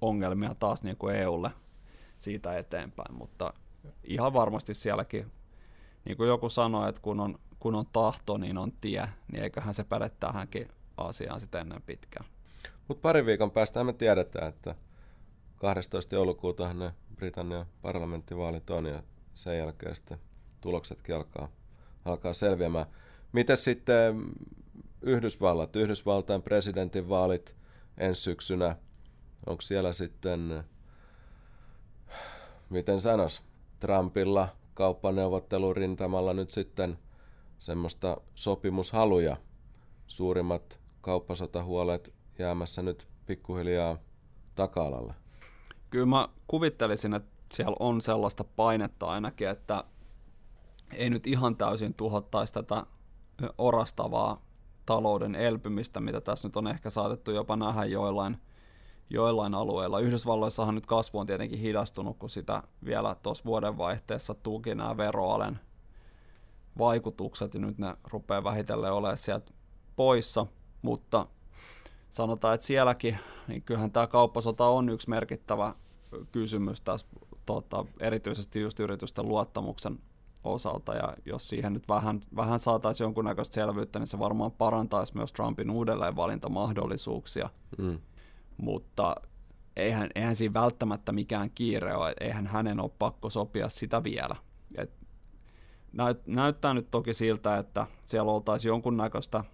ongelmia 0.00 0.54
taas 0.54 0.82
niin 0.82 0.96
kuin 0.96 1.16
EUlle 1.16 1.50
siitä 2.18 2.58
eteenpäin, 2.58 3.14
mutta 3.14 3.54
ihan 4.04 4.32
varmasti 4.32 4.74
sielläkin, 4.74 5.26
niin 6.04 6.16
kuin 6.16 6.28
joku 6.28 6.48
sanoi, 6.48 6.88
että 6.88 7.00
kun 7.00 7.20
on, 7.20 7.38
kun 7.58 7.74
on 7.74 7.86
tahto, 7.92 8.36
niin 8.36 8.58
on 8.58 8.72
tie, 8.80 9.08
niin 9.32 9.42
eiköhän 9.42 9.74
se 9.74 9.84
päde 9.84 10.10
tähänkin 10.20 10.68
asiaan 10.96 11.40
sitten 11.40 11.60
ennen 11.60 11.82
pitkään. 11.82 12.26
Mutta 12.90 13.02
pari 13.02 13.26
viikon 13.26 13.50
päästä 13.50 13.84
me 13.84 13.92
tiedetään, 13.92 14.48
että 14.48 14.74
12. 15.56 16.14
joulukuuta 16.14 16.74
ne 16.74 16.94
Britannian 17.16 17.66
parlamenttivaalit 17.82 18.70
on 18.70 18.86
ja 18.86 19.02
sen 19.34 19.58
jälkeen 19.58 19.96
sitten 19.96 20.18
tuloksetkin 20.60 21.14
alkaa, 21.14 21.48
alkaa 22.04 22.32
selviämään. 22.32 22.86
Miten 23.32 23.56
sitten 23.56 24.22
Yhdysvallat, 25.02 25.76
Yhdysvaltain 25.76 26.42
presidentinvaalit 26.42 27.56
ensi 27.98 28.22
syksynä, 28.22 28.76
onko 29.46 29.60
siellä 29.62 29.92
sitten, 29.92 30.64
miten 32.70 33.00
sanos, 33.00 33.42
Trumpilla 33.80 34.48
kauppaneuvottelurintamalla 34.74 36.34
nyt 36.34 36.50
sitten 36.50 36.98
semmoista 37.58 38.16
sopimushaluja. 38.34 39.36
Suurimmat 40.06 40.80
kauppasotahuolet 41.00 42.19
jäämässä 42.40 42.82
nyt 42.82 43.08
pikkuhiljaa 43.26 43.98
taka-alalle? 44.54 45.14
Kyllä 45.90 46.06
mä 46.06 46.28
kuvittelisin, 46.46 47.14
että 47.14 47.30
siellä 47.52 47.76
on 47.80 48.00
sellaista 48.00 48.44
painetta 48.44 49.06
ainakin, 49.06 49.48
että 49.48 49.84
ei 50.92 51.10
nyt 51.10 51.26
ihan 51.26 51.56
täysin 51.56 51.94
tuhottaisi 51.94 52.52
tätä 52.52 52.86
orastavaa 53.58 54.42
talouden 54.86 55.34
elpymistä, 55.34 56.00
mitä 56.00 56.20
tässä 56.20 56.48
nyt 56.48 56.56
on 56.56 56.68
ehkä 56.68 56.90
saatettu 56.90 57.30
jopa 57.30 57.56
nähdä 57.56 57.84
joillain, 57.84 58.36
joillain 59.10 59.54
alueilla. 59.54 60.00
Yhdysvalloissahan 60.00 60.74
nyt 60.74 60.86
kasvu 60.86 61.18
on 61.18 61.26
tietenkin 61.26 61.58
hidastunut, 61.58 62.18
kun 62.18 62.30
sitä 62.30 62.62
vielä 62.84 63.16
tuossa 63.22 63.44
vuodenvaihteessa 63.44 64.34
tuki 64.34 64.74
nämä 64.74 64.96
veroalen 64.96 65.60
vaikutukset, 66.78 67.54
ja 67.54 67.60
nyt 67.60 67.78
ne 67.78 67.96
rupeaa 68.04 68.44
vähitellen 68.44 68.92
olemaan 68.92 69.16
sieltä 69.16 69.52
poissa, 69.96 70.46
mutta 70.82 71.26
sanotaan, 72.10 72.54
että 72.54 72.66
sielläkin, 72.66 73.18
niin 73.48 73.62
kyllähän 73.62 73.92
tämä 73.92 74.06
kauppasota 74.06 74.66
on 74.66 74.88
yksi 74.88 75.10
merkittävä 75.10 75.74
kysymys 76.32 76.80
tässä, 76.80 77.06
tota, 77.46 77.84
erityisesti 78.00 78.60
just 78.60 78.80
yritysten 78.80 79.28
luottamuksen 79.28 79.98
osalta, 80.44 80.94
ja 80.94 81.14
jos 81.26 81.48
siihen 81.48 81.72
nyt 81.72 81.88
vähän, 81.88 82.20
vähän 82.36 82.58
saataisiin 82.58 83.04
jonkunnäköistä 83.04 83.54
selvyyttä, 83.54 83.98
niin 83.98 84.06
se 84.06 84.18
varmaan 84.18 84.52
parantaisi 84.52 85.16
myös 85.16 85.32
Trumpin 85.32 85.70
uudelleenvalintamahdollisuuksia. 85.70 87.50
Mm. 87.78 87.98
Mutta 88.56 89.16
eihän, 89.76 90.10
eihän 90.14 90.36
siinä 90.36 90.54
välttämättä 90.54 91.12
mikään 91.12 91.50
kiire 91.50 91.96
ole, 91.96 92.14
eihän 92.20 92.46
hänen 92.46 92.80
ole 92.80 92.90
pakko 92.98 93.30
sopia 93.30 93.68
sitä 93.68 94.04
vielä. 94.04 94.36
Et 94.74 94.92
näyt, 95.92 96.26
näyttää 96.26 96.74
nyt 96.74 96.90
toki 96.90 97.14
siltä, 97.14 97.56
että 97.56 97.86
siellä 98.04 98.32
oltaisiin 98.32 98.70
jonkunnäköistä 98.70 99.44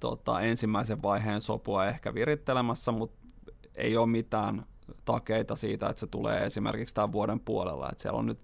tota, 0.00 0.40
ensimmäisen 0.40 1.02
vaiheen 1.02 1.40
sopua 1.40 1.86
ehkä 1.86 2.14
virittelemässä, 2.14 2.92
mutta 2.92 3.26
ei 3.74 3.96
ole 3.96 4.06
mitään 4.06 4.66
takeita 5.04 5.56
siitä, 5.56 5.88
että 5.88 6.00
se 6.00 6.06
tulee 6.06 6.44
esimerkiksi 6.44 6.94
tämän 6.94 7.12
vuoden 7.12 7.40
puolella. 7.40 7.88
Että 7.90 8.02
siellä 8.02 8.18
on 8.18 8.26
nyt 8.26 8.40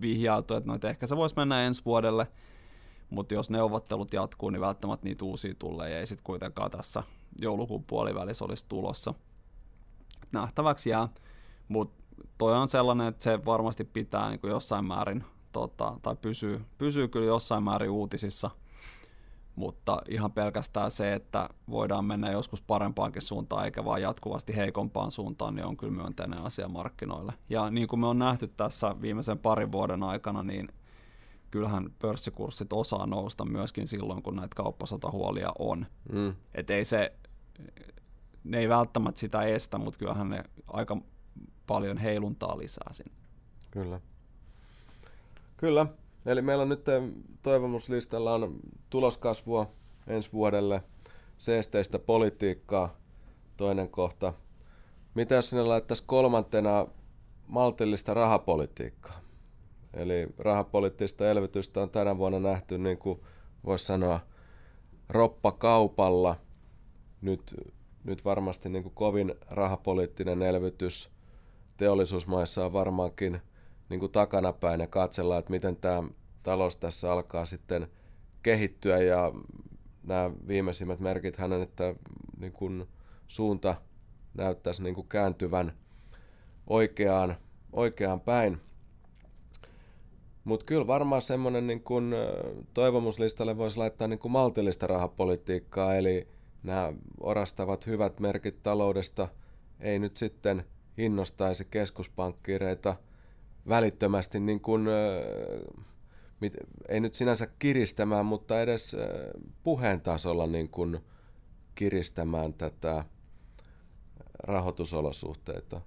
vihjailtu, 0.00 0.54
että, 0.54 0.68
no, 0.68 0.74
että 0.74 0.88
ehkä 0.90 1.06
se 1.06 1.16
voisi 1.16 1.36
mennä 1.36 1.62
ensi 1.62 1.84
vuodelle, 1.84 2.26
mutta 3.10 3.34
jos 3.34 3.50
neuvottelut 3.50 4.12
jatkuu, 4.12 4.50
niin 4.50 4.60
välttämättä 4.60 5.04
niitä 5.04 5.24
uusia 5.24 5.54
tulee 5.58 5.98
ei 5.98 6.06
sitten 6.06 6.24
kuitenkaan 6.24 6.70
tässä 6.70 7.02
joulukuun 7.40 7.84
puolivälissä 7.84 8.44
olisi 8.44 8.66
tulossa. 8.68 9.14
Nähtäväksi 10.32 10.90
jää, 10.90 11.08
mutta 11.68 12.04
toi 12.38 12.54
on 12.54 12.68
sellainen, 12.68 13.06
että 13.06 13.22
se 13.22 13.44
varmasti 13.44 13.84
pitää 13.84 14.28
niin 14.28 14.40
kuin 14.40 14.50
jossain 14.50 14.84
määrin, 14.84 15.24
tota, 15.52 15.98
tai 16.02 16.16
pysyy, 16.16 16.64
pysyy 16.78 17.08
kyllä 17.08 17.26
jossain 17.26 17.62
määrin 17.62 17.90
uutisissa– 17.90 18.50
mutta 19.56 20.02
ihan 20.08 20.32
pelkästään 20.32 20.90
se, 20.90 21.12
että 21.12 21.48
voidaan 21.70 22.04
mennä 22.04 22.30
joskus 22.30 22.62
parempaankin 22.62 23.22
suuntaan 23.22 23.64
eikä 23.64 23.84
vaan 23.84 24.02
jatkuvasti 24.02 24.56
heikompaan 24.56 25.10
suuntaan, 25.10 25.54
niin 25.54 25.66
on 25.66 25.76
kyllä 25.76 25.92
myönteinen 25.92 26.38
asia 26.38 26.68
markkinoille. 26.68 27.32
Ja 27.48 27.70
niin 27.70 27.88
kuin 27.88 28.00
me 28.00 28.06
on 28.06 28.18
nähty 28.18 28.48
tässä 28.48 28.96
viimeisen 29.00 29.38
parin 29.38 29.72
vuoden 29.72 30.02
aikana, 30.02 30.42
niin 30.42 30.68
kyllähän 31.50 31.90
pörssikurssit 31.98 32.72
osaa 32.72 33.06
nousta 33.06 33.44
myöskin 33.44 33.86
silloin, 33.86 34.22
kun 34.22 34.36
näitä 34.36 34.54
kauppasotahuolia 34.54 35.52
on. 35.58 35.86
Mm. 36.12 36.34
Et 36.54 36.70
ei 36.70 36.84
se, 36.84 37.12
ne 38.44 38.58
ei 38.58 38.68
välttämättä 38.68 39.18
sitä 39.18 39.42
estä, 39.42 39.78
mutta 39.78 39.98
kyllähän 39.98 40.28
ne 40.28 40.42
aika 40.66 40.96
paljon 41.66 41.98
heiluntaa 41.98 42.58
lisää 42.58 42.92
sinne. 42.92 43.12
Kyllä. 43.70 44.00
Kyllä. 45.56 45.86
Eli 46.26 46.42
meillä 46.42 46.62
on 46.62 46.68
nyt 46.68 46.84
toivomuslistalla 47.42 48.34
on 48.34 48.56
tuloskasvua 48.90 49.72
ensi 50.06 50.32
vuodelle, 50.32 50.82
seesteistä 51.38 51.98
politiikkaa, 51.98 52.96
toinen 53.56 53.88
kohta. 53.88 54.32
Mitä 55.14 55.34
jos 55.34 55.50
sinne 55.50 55.62
laittaisiin 55.62 56.06
kolmantena 56.06 56.86
maltillista 57.46 58.14
rahapolitiikkaa? 58.14 59.20
Eli 59.94 60.26
rahapoliittista 60.38 61.30
elvytystä 61.30 61.80
on 61.80 61.90
tänä 61.90 62.18
vuonna 62.18 62.38
nähty, 62.38 62.78
niin 62.78 62.98
kuin 62.98 63.20
voisi 63.64 63.84
sanoa, 63.84 64.20
roppakaupalla. 65.08 66.36
Nyt, 67.20 67.54
nyt 68.04 68.24
varmasti 68.24 68.68
niin 68.68 68.82
kuin 68.82 68.94
kovin 68.94 69.34
rahapoliittinen 69.50 70.42
elvytys 70.42 71.10
teollisuusmaissa 71.76 72.64
on 72.64 72.72
varmaankin– 72.72 73.40
niin 73.88 74.00
kuin 74.00 74.12
takanapäin 74.12 74.80
ja 74.80 74.86
katsellaan, 74.86 75.38
että 75.38 75.50
miten 75.50 75.76
tämä 75.76 76.02
talous 76.42 76.76
tässä 76.76 77.12
alkaa 77.12 77.46
sitten 77.46 77.86
kehittyä. 78.42 78.98
Ja 78.98 79.32
nämä 80.02 80.30
viimeisimmät 80.48 81.00
merkit 81.00 81.36
hänen, 81.36 81.62
että 81.62 81.94
niin 82.38 82.52
kuin 82.52 82.88
suunta 83.28 83.74
näyttäisi 84.34 84.82
niin 84.82 84.94
kuin 84.94 85.08
kääntyvän 85.08 85.72
oikeaan, 86.66 87.36
oikeaan 87.72 88.20
päin. 88.20 88.60
Mutta 90.44 90.66
kyllä 90.66 90.86
varmaan 90.86 91.22
semmoinen 91.22 91.66
niin 91.66 91.82
kuin 91.82 92.14
toivomuslistalle 92.74 93.56
voisi 93.56 93.78
laittaa 93.78 94.08
niin 94.08 94.18
kuin 94.18 94.32
maltillista 94.32 94.86
rahapolitiikkaa, 94.86 95.96
eli 95.96 96.28
nämä 96.62 96.92
orastavat 97.20 97.86
hyvät 97.86 98.20
merkit 98.20 98.62
taloudesta 98.62 99.28
ei 99.80 99.98
nyt 99.98 100.16
sitten 100.16 100.64
innostaisi 100.98 101.66
keskuspankkireita– 101.70 102.96
välittömästi 103.68 104.40
niin 104.40 104.60
kuin, 104.60 104.86
ei 106.88 107.00
nyt 107.00 107.14
sinänsä 107.14 107.46
kiristämään, 107.58 108.26
mutta 108.26 108.60
edes 108.60 108.96
puheen 109.62 110.00
tasolla 110.00 110.46
niin 110.46 110.68
kuin 110.68 110.98
kiristämään 111.74 112.54
tätä 112.54 113.04
rahoitusolosuhteita. 114.38 115.80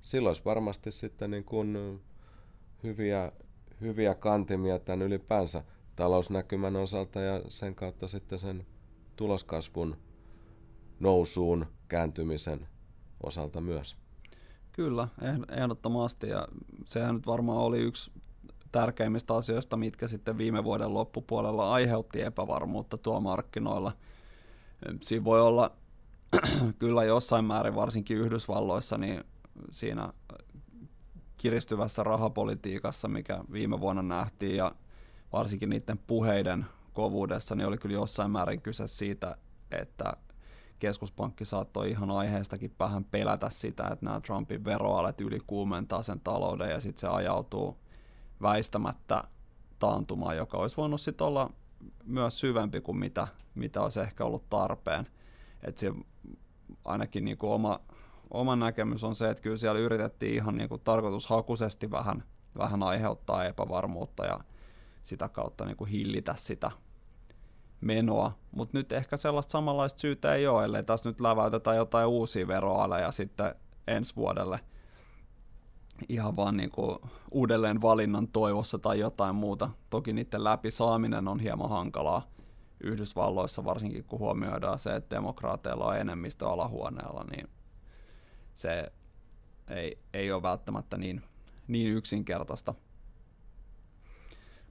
Silloin 0.00 0.30
olisi 0.30 0.44
varmasti 0.44 0.92
sitten 0.92 1.30
niin 1.30 1.44
kuin 1.44 2.00
hyviä, 2.82 3.32
hyviä 3.80 4.14
kantimia 4.14 4.78
tämän 4.78 5.02
ylipäänsä 5.02 5.64
talousnäkymän 5.96 6.76
osalta 6.76 7.20
ja 7.20 7.42
sen 7.48 7.74
kautta 7.74 8.08
sitten 8.08 8.38
sen 8.38 8.66
tuloskasvun 9.16 9.96
nousuun 11.00 11.66
kääntymisen 11.88 12.68
osalta 13.22 13.60
myös. 13.60 14.01
Kyllä, 14.72 15.08
ehdottomasti 15.56 16.28
ja 16.28 16.48
sehän 16.84 17.14
nyt 17.14 17.26
varmaan 17.26 17.58
oli 17.58 17.78
yksi 17.78 18.10
tärkeimmistä 18.72 19.34
asioista, 19.34 19.76
mitkä 19.76 20.08
sitten 20.08 20.38
viime 20.38 20.64
vuoden 20.64 20.94
loppupuolella 20.94 21.72
aiheutti 21.72 22.22
epävarmuutta 22.22 22.98
tuo 22.98 23.20
markkinoilla. 23.20 23.92
Siinä 25.02 25.24
voi 25.24 25.40
olla 25.40 25.72
kyllä 26.78 27.04
jossain 27.04 27.44
määrin, 27.44 27.74
varsinkin 27.74 28.16
Yhdysvalloissa, 28.16 28.98
niin 28.98 29.24
siinä 29.70 30.12
kiristyvässä 31.36 32.02
rahapolitiikassa, 32.02 33.08
mikä 33.08 33.44
viime 33.52 33.80
vuonna 33.80 34.02
nähtiin, 34.02 34.56
ja 34.56 34.74
varsinkin 35.32 35.70
niiden 35.70 35.98
puheiden 35.98 36.66
kovuudessa, 36.92 37.54
niin 37.54 37.66
oli 37.66 37.78
kyllä 37.78 37.94
jossain 37.94 38.30
määrin 38.30 38.62
kyse 38.62 38.88
siitä, 38.88 39.36
että 39.70 40.12
keskuspankki 40.82 41.44
saattoi 41.44 41.90
ihan 41.90 42.10
aiheestakin 42.10 42.74
vähän 42.78 43.04
pelätä 43.04 43.50
sitä, 43.50 43.88
että 43.92 44.04
nämä 44.04 44.20
Trumpin 44.20 44.64
veroalet 44.64 45.20
ylikuumentaa 45.20 46.02
sen 46.02 46.20
talouden 46.20 46.70
ja 46.70 46.80
sitten 46.80 47.00
se 47.00 47.06
ajautuu 47.06 47.76
väistämättä 48.42 49.24
taantumaan, 49.78 50.36
joka 50.36 50.58
olisi 50.58 50.76
voinut 50.76 51.00
sitten 51.00 51.26
olla 51.26 51.50
myös 52.04 52.40
syvempi 52.40 52.80
kuin 52.80 52.98
mitä, 52.98 53.28
mitä 53.54 53.82
olisi 53.82 54.00
ehkä 54.00 54.24
ollut 54.24 54.48
tarpeen. 54.50 55.06
Et 55.62 55.78
se, 55.78 55.92
ainakin 56.84 57.24
niin 57.24 57.38
kuin 57.38 57.52
oma, 57.52 57.80
oma 58.30 58.56
näkemys 58.56 59.04
on 59.04 59.14
se, 59.14 59.30
että 59.30 59.42
kyllä 59.42 59.56
siellä 59.56 59.80
yritettiin 59.80 60.34
ihan 60.34 60.56
niin 60.56 60.68
kuin 60.68 60.80
tarkoitushakuisesti 60.84 61.90
vähän, 61.90 62.24
vähän 62.58 62.82
aiheuttaa 62.82 63.44
epävarmuutta 63.44 64.24
ja 64.24 64.40
sitä 65.02 65.28
kautta 65.28 65.64
niin 65.64 65.76
kuin 65.76 65.90
hillitä 65.90 66.34
sitä 66.36 66.70
menoa, 67.82 68.32
mutta 68.50 68.78
nyt 68.78 68.92
ehkä 68.92 69.16
sellaista 69.16 69.50
samanlaista 69.50 70.00
syytä 70.00 70.34
ei 70.34 70.46
ole, 70.46 70.64
ellei 70.64 70.84
tässä 70.84 71.08
nyt 71.08 71.20
läväytetä 71.20 71.74
jotain 71.74 72.06
uusia 72.06 72.48
veroaleja 72.48 73.12
sitten 73.12 73.54
ensi 73.86 74.16
vuodelle 74.16 74.60
ihan 76.08 76.36
vaan 76.36 76.56
niin 76.56 76.70
kuin 76.70 76.98
uudelleen 77.30 77.82
valinnan 77.82 78.28
toivossa 78.28 78.78
tai 78.78 78.98
jotain 78.98 79.34
muuta. 79.34 79.70
Toki 79.90 80.12
niiden 80.12 80.44
läpi 80.44 80.70
saaminen 80.70 81.28
on 81.28 81.40
hieman 81.40 81.70
hankalaa 81.70 82.22
Yhdysvalloissa, 82.80 83.64
varsinkin 83.64 84.04
kun 84.04 84.18
huomioidaan 84.18 84.78
se, 84.78 84.96
että 84.96 85.16
demokraateilla 85.16 85.86
on 85.86 85.96
enemmistö 85.96 86.48
alahuoneella, 86.48 87.24
niin 87.24 87.48
se 88.54 88.92
ei, 89.68 89.98
ei 90.14 90.32
ole 90.32 90.42
välttämättä 90.42 90.96
niin, 90.96 91.22
niin 91.68 91.92
yksinkertaista. 91.92 92.74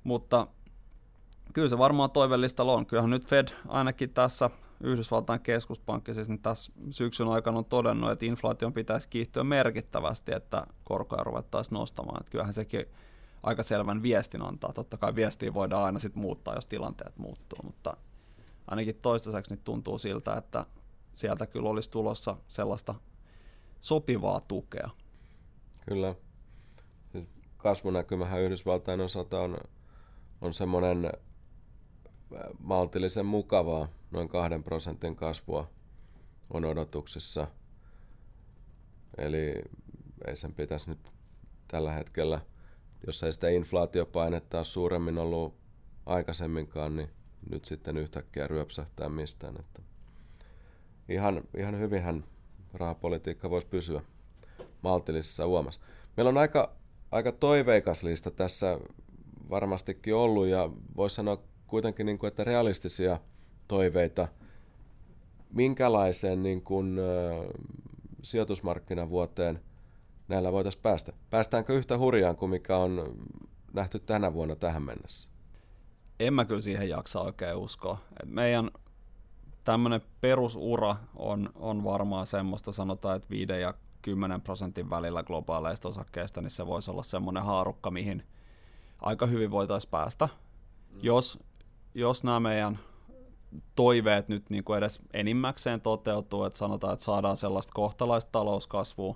Mutta 0.04 0.48
kyllä 1.54 1.70
se 1.70 1.78
varmaan 1.78 2.12
toivellista 2.12 2.64
on. 2.64 2.86
Kyllähän 2.86 3.10
nyt 3.10 3.26
Fed 3.26 3.48
ainakin 3.68 4.10
tässä 4.10 4.50
Yhdysvaltain 4.84 5.40
keskuspankki 5.40 6.14
siis 6.14 6.30
nyt 6.30 6.42
tässä 6.42 6.74
syksyn 6.90 7.28
aikana 7.28 7.58
on 7.58 7.66
todennut, 7.66 8.12
että 8.12 8.26
inflaation 8.26 8.74
pitäisi 8.74 9.10
kiihtyä 9.10 9.44
merkittävästi, 9.44 10.32
että 10.34 10.68
korkoja 10.84 11.24
ruvettaisiin 11.24 11.76
nostamaan. 11.76 12.22
Että 12.22 12.32
kyllähän 12.32 12.54
sekin 12.54 12.86
aika 13.44 13.64
selvän 13.64 14.04
viestin 14.04 14.42
antaa. 14.42 14.74
Totta 14.74 14.98
kai 14.98 15.16
viestiä 15.16 15.54
voidaan 15.54 15.84
aina 15.84 16.00
sitten 16.00 16.22
muuttaa, 16.22 16.56
jos 16.56 16.68
tilanteet 16.68 17.18
muuttuu, 17.18 17.60
mutta 17.64 17.98
ainakin 18.68 18.96
toistaiseksi 18.96 19.54
nyt 19.54 19.64
tuntuu 19.64 19.98
siltä, 19.98 20.34
että 20.34 20.66
sieltä 21.14 21.48
kyllä 21.48 21.70
olisi 21.70 21.92
tulossa 21.92 22.38
sellaista 22.48 22.96
sopivaa 23.82 24.40
tukea. 24.40 24.90
Kyllä. 25.88 26.16
Kasvunäkymähän 27.58 28.42
Yhdysvaltain 28.42 29.02
osalta 29.02 29.40
on, 29.40 29.58
on 30.42 30.54
semmoinen 30.54 31.12
maltillisen 32.60 33.26
mukavaa, 33.26 33.88
noin 34.12 34.30
kahden 34.30 34.64
prosentin 34.64 35.16
kasvua 35.16 35.70
on 36.50 36.66
odotuksissa. 36.66 37.48
Eli 39.18 39.56
ei 40.28 40.36
sen 40.36 40.54
pitäisi 40.54 40.90
nyt 40.90 41.12
tällä 41.68 41.92
hetkellä, 41.92 42.42
jos 43.08 43.24
ei 43.24 43.34
sitä 43.34 43.50
inflaatiopainetta 43.50 44.58
ole 44.58 44.66
suuremmin 44.66 45.18
ollut 45.18 45.56
aikaisemminkaan, 46.06 46.96
niin 46.96 47.10
nyt 47.50 47.66
sitten 47.66 47.98
yhtäkkiä 47.98 48.48
ryöpsähtää 48.48 49.10
mistään. 49.10 49.56
Että 49.60 49.82
ihan, 51.10 51.42
ihan 51.58 51.80
hyvinhän 51.80 52.24
rahapolitiikka 52.74 53.50
voisi 53.50 53.68
pysyä 53.68 54.02
maltillisessa 54.82 55.46
uomassa. 55.46 55.82
Meillä 56.18 56.30
on 56.30 56.38
aika, 56.38 56.76
aika 57.12 57.32
toiveikas 57.32 58.04
lista 58.04 58.32
tässä 58.32 58.80
varmastikin 59.50 60.16
ollut 60.16 60.48
ja 60.48 60.70
voisi 60.96 61.16
sanoa 61.16 61.44
kuitenkin, 61.72 62.06
niin 62.06 62.20
kuin, 62.20 62.28
että 62.28 62.44
realistisia 62.44 63.20
toiveita, 63.68 64.28
minkälaiseen 65.54 66.44
niin 66.44 66.62
kuin, 66.62 67.00
sijoitusmarkkinavuoteen 68.24 69.62
näillä 70.28 70.52
voitaisiin 70.52 70.82
päästä? 70.82 71.14
Päästäänkö 71.30 71.74
yhtä 71.74 71.98
hurjaan 71.98 72.36
kuin 72.36 72.50
mikä 72.50 72.78
on 72.78 73.16
nähty 73.74 74.00
tänä 74.00 74.34
vuonna 74.34 74.56
tähän 74.56 74.84
mennessä? 74.84 75.30
En 76.20 76.34
mä 76.34 76.46
kyllä 76.46 76.62
siihen 76.62 76.90
jaksa 76.90 77.22
oikein 77.22 77.56
uskoa. 77.56 77.98
Et 78.24 78.30
meidän 78.30 78.72
tämmöinen 79.64 80.02
perusura 80.22 80.96
on, 81.16 81.50
on 81.56 81.84
varmaan 81.84 82.28
semmoista, 82.28 82.72
sanotaan, 82.72 83.18
että 83.18 83.30
5 83.30 83.54
ja 83.54 83.74
10 84.02 84.42
prosentin 84.42 84.90
välillä 84.90 85.24
globaaleista 85.24 85.88
osakkeista, 85.88 86.42
niin 86.42 86.52
se 86.52 86.68
voisi 86.68 86.92
olla 86.92 87.04
semmoinen 87.04 87.44
haarukka, 87.44 87.92
mihin 87.92 88.24
aika 89.02 89.26
hyvin 89.26 89.52
voitaisiin 89.52 89.92
päästä. 89.92 90.26
Mm. 90.90 91.00
Jos 91.04 91.40
jos 91.94 92.24
nämä 92.24 92.40
meidän 92.40 92.80
toiveet 93.76 94.30
nyt 94.30 94.50
niin 94.50 94.64
kuin 94.64 94.78
edes 94.78 95.00
enimmäkseen 95.14 95.82
toteutuu, 95.82 96.44
että 96.44 96.60
sanotaan, 96.60 96.94
että 96.94 97.06
saadaan 97.06 97.38
sellaista 97.38 97.74
kohtalaista 97.74 98.32
talouskasvua, 98.32 99.16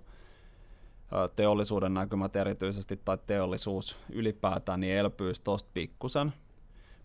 teollisuuden 1.35 1.93
näkymät 1.93 2.35
erityisesti 2.35 3.01
tai 3.05 3.17
teollisuus 3.27 3.97
ylipäätään, 4.09 4.79
niin 4.79 4.97
elpyisi 4.97 5.43
tuosta 5.43 5.69
pikkusen. 5.73 6.33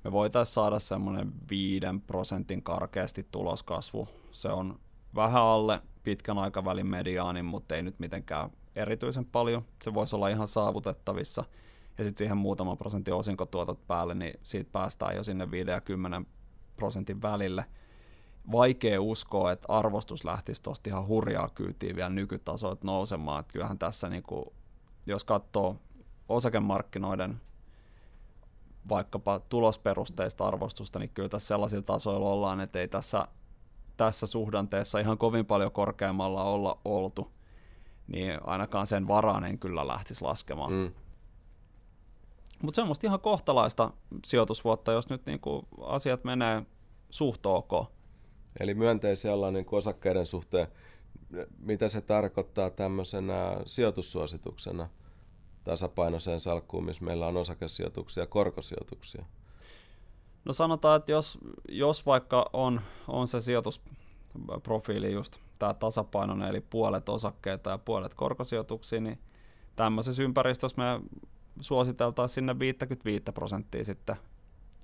Me 0.04 0.12
voitaisiin 0.12 0.54
saada 0.54 0.78
semmoinen 0.78 1.32
5 1.50 1.86
prosentin 2.06 2.62
karkeasti 2.62 3.28
tuloskasvu. 3.30 4.08
Se 4.30 4.48
on 4.48 4.78
vähän 5.14 5.42
alle 5.42 5.80
pitkän 6.02 6.38
aikavälin 6.38 6.86
mediaanin, 6.86 7.44
mutta 7.44 7.76
ei 7.76 7.82
nyt 7.82 7.98
mitenkään 7.98 8.50
erityisen 8.76 9.24
paljon. 9.24 9.64
Se 9.82 9.94
voisi 9.94 10.16
olla 10.16 10.28
ihan 10.28 10.48
saavutettavissa– 10.48 11.44
ja 12.00 12.04
sitten 12.04 12.18
siihen 12.18 12.36
muutaman 12.36 12.78
prosentin 12.78 13.14
osinkotuotot 13.14 13.86
päälle, 13.86 14.14
niin 14.14 14.40
siitä 14.42 14.70
päästään 14.72 15.16
jo 15.16 15.24
sinne 15.24 15.50
5 15.50 15.70
ja 15.70 15.80
10 15.80 16.26
prosentin 16.76 17.22
välille. 17.22 17.64
Vaikea 18.52 19.00
uskoa, 19.00 19.52
että 19.52 19.66
arvostus 19.68 20.24
lähtisi 20.24 20.62
tuosta 20.62 20.90
ihan 20.90 21.06
hurjaa 21.06 21.48
kyytiä 21.48 21.96
vielä 21.96 22.10
nykytasoit 22.10 22.84
nousemaan. 22.84 23.40
Että 23.40 23.52
kyllähän 23.52 23.78
tässä, 23.78 24.08
niin 24.08 24.22
kuin, 24.22 24.44
jos 25.06 25.24
katsoo 25.24 25.76
osakemarkkinoiden 26.28 27.40
vaikkapa 28.88 29.38
tulosperusteista 29.38 30.44
arvostusta, 30.44 30.98
niin 30.98 31.10
kyllä 31.10 31.28
tässä 31.28 31.48
sellaisilla 31.48 31.82
tasoilla 31.82 32.28
ollaan, 32.28 32.60
että 32.60 32.80
ei 32.80 32.88
tässä, 32.88 33.28
tässä 33.96 34.26
suhdanteessa 34.26 34.98
ihan 34.98 35.18
kovin 35.18 35.46
paljon 35.46 35.72
korkeammalla 35.72 36.44
olla 36.44 36.78
oltu, 36.84 37.32
niin 38.08 38.38
ainakaan 38.44 38.86
sen 38.86 39.08
varaan 39.08 39.44
en 39.44 39.58
kyllä 39.58 39.86
lähtisi 39.86 40.24
laskemaan. 40.24 40.72
Mm. 40.72 40.92
Mutta 42.62 42.76
semmoista 42.76 43.06
ihan 43.06 43.20
kohtalaista 43.20 43.90
sijoitusvuotta, 44.24 44.92
jos 44.92 45.08
nyt 45.08 45.26
niinku 45.26 45.68
asiat 45.80 46.24
menee 46.24 46.62
suht 47.10 47.46
ok. 47.46 47.70
Eli 48.60 48.74
myönteisiä 48.74 49.34
ollaan 49.34 49.54
niin 49.54 49.66
osakkeiden 49.72 50.26
suhteen. 50.26 50.66
Mitä 51.58 51.88
se 51.88 52.00
tarkoittaa 52.00 52.70
tämmöisenä 52.70 53.56
sijoitussuosituksena 53.66 54.88
tasapainoiseen 55.64 56.40
salkkuun, 56.40 56.84
missä 56.84 57.04
meillä 57.04 57.26
on 57.26 57.36
osakesijoituksia 57.36 58.22
ja 58.22 58.26
korkosijoituksia? 58.26 59.24
No 60.44 60.52
sanotaan, 60.52 60.96
että 60.96 61.12
jos, 61.12 61.38
jos 61.68 62.06
vaikka 62.06 62.50
on, 62.52 62.80
on 63.08 63.28
se 63.28 63.40
sijoitusprofiili 63.40 65.12
just 65.12 65.36
tämä 65.58 65.74
tasapainoinen, 65.74 66.48
eli 66.48 66.60
puolet 66.60 67.08
osakkeita 67.08 67.70
ja 67.70 67.78
puolet 67.78 68.14
korkosijoituksia, 68.14 69.00
niin 69.00 69.18
tämmöisessä 69.76 70.22
ympäristössä 70.22 70.76
me 70.82 71.18
suositeltaisiin 71.60 72.34
sinne 72.34 72.58
55 72.58 73.24
prosenttia 73.34 73.84
sitten 73.84 74.16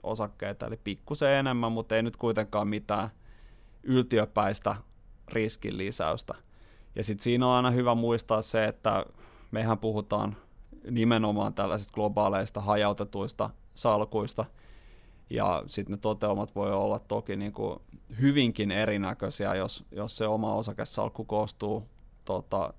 osakkeita, 0.03 0.67
eli 0.67 0.77
pikkusen 0.85 1.31
enemmän, 1.31 1.73
mutta 1.73 1.97
ei 1.97 2.03
nyt 2.03 2.17
kuitenkaan 2.17 2.69
mitään 2.69 3.09
yltiöpäistä 3.83 4.77
riskin 5.29 5.79
lisäystä. 5.79 6.35
Ja 6.95 7.05
sitten 7.05 7.25
siinä 7.25 7.47
on 7.47 7.53
aina 7.53 7.71
hyvä 7.71 7.95
muistaa 7.95 8.43
se, 8.43 8.65
että 8.65 9.07
mehän 9.51 9.79
puhutaan 9.79 10.37
nimenomaan 10.91 11.55
tällaisista 11.55 11.95
globaaleista 11.95 12.61
hajautetuista 12.61 13.51
salkuista, 13.75 14.45
ja 15.31 15.63
sitten 15.67 15.93
ne 15.93 15.99
toteumat 15.99 16.55
voi 16.55 16.73
olla 16.73 16.99
toki 16.99 17.37
niin 17.37 17.53
kuin 17.53 17.81
hyvinkin 18.21 18.71
erinäköisiä, 18.71 19.55
jos, 19.55 19.85
jos 19.91 20.17
se 20.17 20.27
oma 20.27 20.55
osakesalkku 20.55 21.25
koostuu 21.25 21.89
tota, 22.25 22.75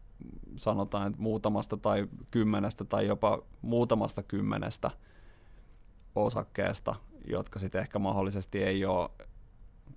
sanotaan 0.57 1.07
että 1.07 1.21
muutamasta 1.21 1.77
tai 1.77 2.07
kymmenestä 2.31 2.83
tai 2.83 3.07
jopa 3.07 3.39
muutamasta 3.61 4.23
kymmenestä 4.23 4.91
osakkeesta, 6.15 6.95
jotka 7.27 7.59
sitten 7.59 7.81
ehkä 7.81 7.99
mahdollisesti 7.99 8.63
ei 8.63 8.85
ole, 8.85 9.09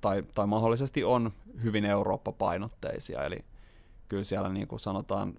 tai, 0.00 0.22
tai 0.35 0.46
mahdollisesti 0.46 1.04
on 1.04 1.33
hyvin 1.62 1.85
Eurooppa-painotteisia, 1.85 3.24
eli 3.24 3.44
kyllä 4.09 4.24
siellä 4.24 4.48
niin 4.48 4.68
kuin 4.68 4.80
sanotaan 4.80 5.35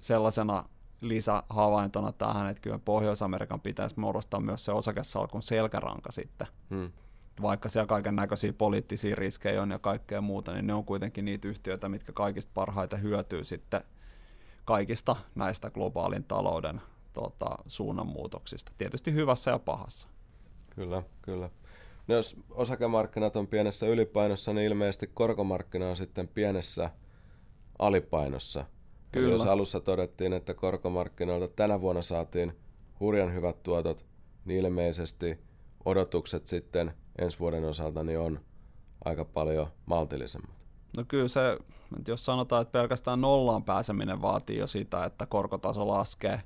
sellaisena 0.00 0.64
lisähavaintona 1.00 2.12
tähän, 2.12 2.48
että 2.48 2.60
kyllä 2.60 2.78
Pohjois-Amerikan 2.78 3.60
pitäisi 3.60 4.00
muodostaa 4.00 4.40
myös 4.40 4.64
se 4.64 4.72
osakesalkun 4.72 5.42
selkäranka 5.42 6.12
sitten. 6.12 6.46
Hmm. 6.70 6.92
Vaikka 7.42 7.68
siellä 7.68 7.86
kaiken 7.86 8.16
näköisiä 8.16 8.52
poliittisia 8.52 9.16
riskejä 9.16 9.62
on 9.62 9.70
ja 9.70 9.78
kaikkea 9.78 10.20
muuta, 10.20 10.52
niin 10.52 10.66
ne 10.66 10.74
on 10.74 10.84
kuitenkin 10.84 11.24
niitä 11.24 11.48
yhtiöitä, 11.48 11.88
mitkä 11.88 12.12
kaikista 12.12 12.50
parhaiten 12.54 13.02
hyötyy 13.02 13.44
sitten 13.44 13.80
kaikista 14.64 15.16
näistä 15.34 15.70
globaalin 15.70 16.24
talouden 16.24 16.80
tota, 17.12 17.56
suunnanmuutoksista. 17.68 18.72
Tietysti 18.78 19.12
hyvässä 19.12 19.50
ja 19.50 19.58
pahassa. 19.58 20.08
Kyllä, 20.74 21.02
kyllä. 21.22 21.50
No 22.08 22.14
jos 22.14 22.36
osakemarkkinat 22.50 23.36
on 23.36 23.46
pienessä 23.46 23.86
ylipainossa, 23.86 24.52
niin 24.52 24.66
ilmeisesti 24.66 25.10
korkomarkkina 25.14 25.88
on 25.90 25.96
sitten 25.96 26.28
pienessä 26.28 26.90
alipainossa. 27.78 28.64
Kyllä. 29.12 29.26
Eli 29.26 29.34
jos 29.34 29.46
alussa 29.46 29.80
todettiin, 29.80 30.32
että 30.32 30.54
korkomarkkinoilta 30.54 31.48
tänä 31.48 31.80
vuonna 31.80 32.02
saatiin 32.02 32.52
hurjan 33.00 33.34
hyvät 33.34 33.62
tuotot, 33.62 34.06
niin 34.44 34.60
ilmeisesti 34.64 35.38
odotukset 35.84 36.46
sitten 36.46 36.94
ensi 37.20 37.38
vuoden 37.38 37.64
osalta 37.64 38.04
niin 38.04 38.18
on 38.18 38.40
aika 39.04 39.24
paljon 39.24 39.66
maltillisemmat. 39.86 40.50
No 40.96 41.04
kyllä 41.08 41.28
se, 41.28 41.58
jos 42.08 42.24
sanotaan, 42.24 42.62
että 42.62 42.72
pelkästään 42.72 43.20
nollaan 43.20 43.64
pääseminen 43.64 44.22
vaatii 44.22 44.58
jo 44.58 44.66
sitä, 44.66 45.04
että 45.04 45.26
korkotaso 45.26 45.88
laskee 45.88 46.42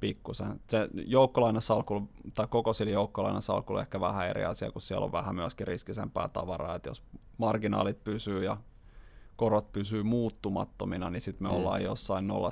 pikkusen. 0.00 0.60
Se 0.68 0.88
joukkolainasalkulu, 1.06 2.08
tai 2.34 2.46
koko 2.46 2.72
sillä 2.72 2.92
joukkolainasalkulla 2.92 3.80
on 3.80 3.82
ehkä 3.82 4.00
vähän 4.00 4.28
eri 4.28 4.44
asia, 4.44 4.72
kun 4.72 4.82
siellä 4.82 5.04
on 5.04 5.12
vähän 5.12 5.34
myöskin 5.34 5.66
riskisempää 5.66 6.28
tavaraa, 6.28 6.74
että 6.74 6.90
jos 6.90 7.02
marginaalit 7.38 8.04
pysyy 8.04 8.44
ja 8.44 8.56
korot 9.36 9.72
pysyy 9.72 10.02
muuttumattomina, 10.02 11.10
niin 11.10 11.20
sitten 11.20 11.46
me 11.46 11.50
mm. 11.50 11.56
ollaan 11.56 11.82
jossain 11.82 12.26
0, 12.26 12.50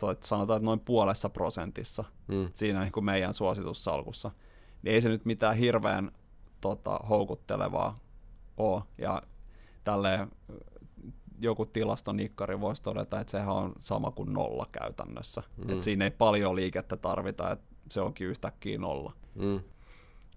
tai 0.00 0.16
sanotaan, 0.20 0.56
että 0.56 0.64
noin 0.64 0.80
puolessa 0.80 1.30
prosentissa 1.30 2.04
mm. 2.28 2.48
siinä 2.52 2.80
niin 2.80 2.92
kuin 2.92 3.04
meidän 3.04 3.34
suositussalkussa. 3.34 4.30
Niin 4.82 4.94
ei 4.94 5.00
se 5.00 5.08
nyt 5.08 5.24
mitään 5.24 5.56
hirveän 5.56 6.12
tota, 6.60 7.00
houkuttelevaa 7.08 7.96
ole. 8.56 8.82
Ja 8.98 9.22
tälleen 9.84 10.30
joku 11.40 11.66
tilastonikkari 11.66 12.60
voisi 12.60 12.82
todeta, 12.82 13.20
että 13.20 13.30
sehän 13.30 13.54
on 13.54 13.72
sama 13.78 14.10
kuin 14.10 14.32
nolla 14.32 14.66
käytännössä. 14.72 15.42
Mm. 15.56 15.70
Että 15.70 15.84
siinä 15.84 16.04
ei 16.04 16.10
paljon 16.10 16.56
liikettä 16.56 16.96
tarvita, 16.96 17.52
että 17.52 17.66
se 17.90 18.00
onkin 18.00 18.26
yhtäkkiä 18.26 18.78
nolla. 18.78 19.12
Mm. 19.34 19.60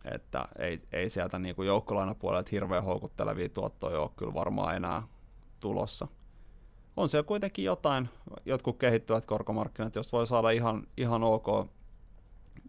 Että 0.05 0.47
ei, 0.59 0.79
ei 0.91 1.09
sieltä 1.09 1.39
niin 1.39 1.55
kuin 1.55 1.67
joukkolainapuolelta 1.67 2.49
hirveän 2.51 2.83
houkuttelevia 2.83 3.49
tuottoja 3.49 3.99
ole 3.99 4.09
kyllä 4.15 4.33
varmaan 4.33 4.75
enää 4.75 5.03
tulossa. 5.59 6.07
On 6.97 7.09
siellä 7.09 7.27
kuitenkin 7.27 7.65
jotain, 7.65 8.09
jotkut 8.45 8.77
kehittyvät 8.77 9.25
korkomarkkinat, 9.25 9.95
jos 9.95 10.11
voi 10.11 10.27
saada 10.27 10.49
ihan, 10.49 10.87
ihan 10.97 11.23
ok, 11.23 11.47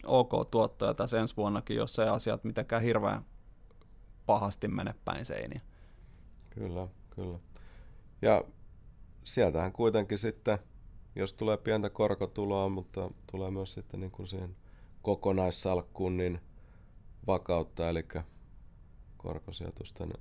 ok 0.06 0.50
tuottoja 0.50 0.94
tässä 0.94 1.20
ensi 1.20 1.36
vuonnakin, 1.36 1.76
jos 1.76 1.98
ei 1.98 2.08
asiat 2.08 2.44
mitenkään 2.44 2.82
hirveän 2.82 3.24
pahasti 4.26 4.68
mene 4.68 4.94
päin 5.04 5.24
seiniä. 5.24 5.60
Kyllä, 6.50 6.88
kyllä. 7.10 7.38
Ja 8.22 8.44
sieltähän 9.24 9.72
kuitenkin 9.72 10.18
sitten, 10.18 10.58
jos 11.16 11.32
tulee 11.32 11.56
pientä 11.56 11.90
korkotuloa, 11.90 12.68
mutta 12.68 13.10
tulee 13.32 13.50
myös 13.50 13.72
sitten 13.72 14.00
niin 14.00 14.10
kuin 14.10 14.26
siihen 14.26 14.56
kokonaissalkkuun, 15.02 16.16
niin 16.16 16.40
vakautta, 17.26 17.88
eli 17.88 18.04
korkosijoitusten, 19.16 20.12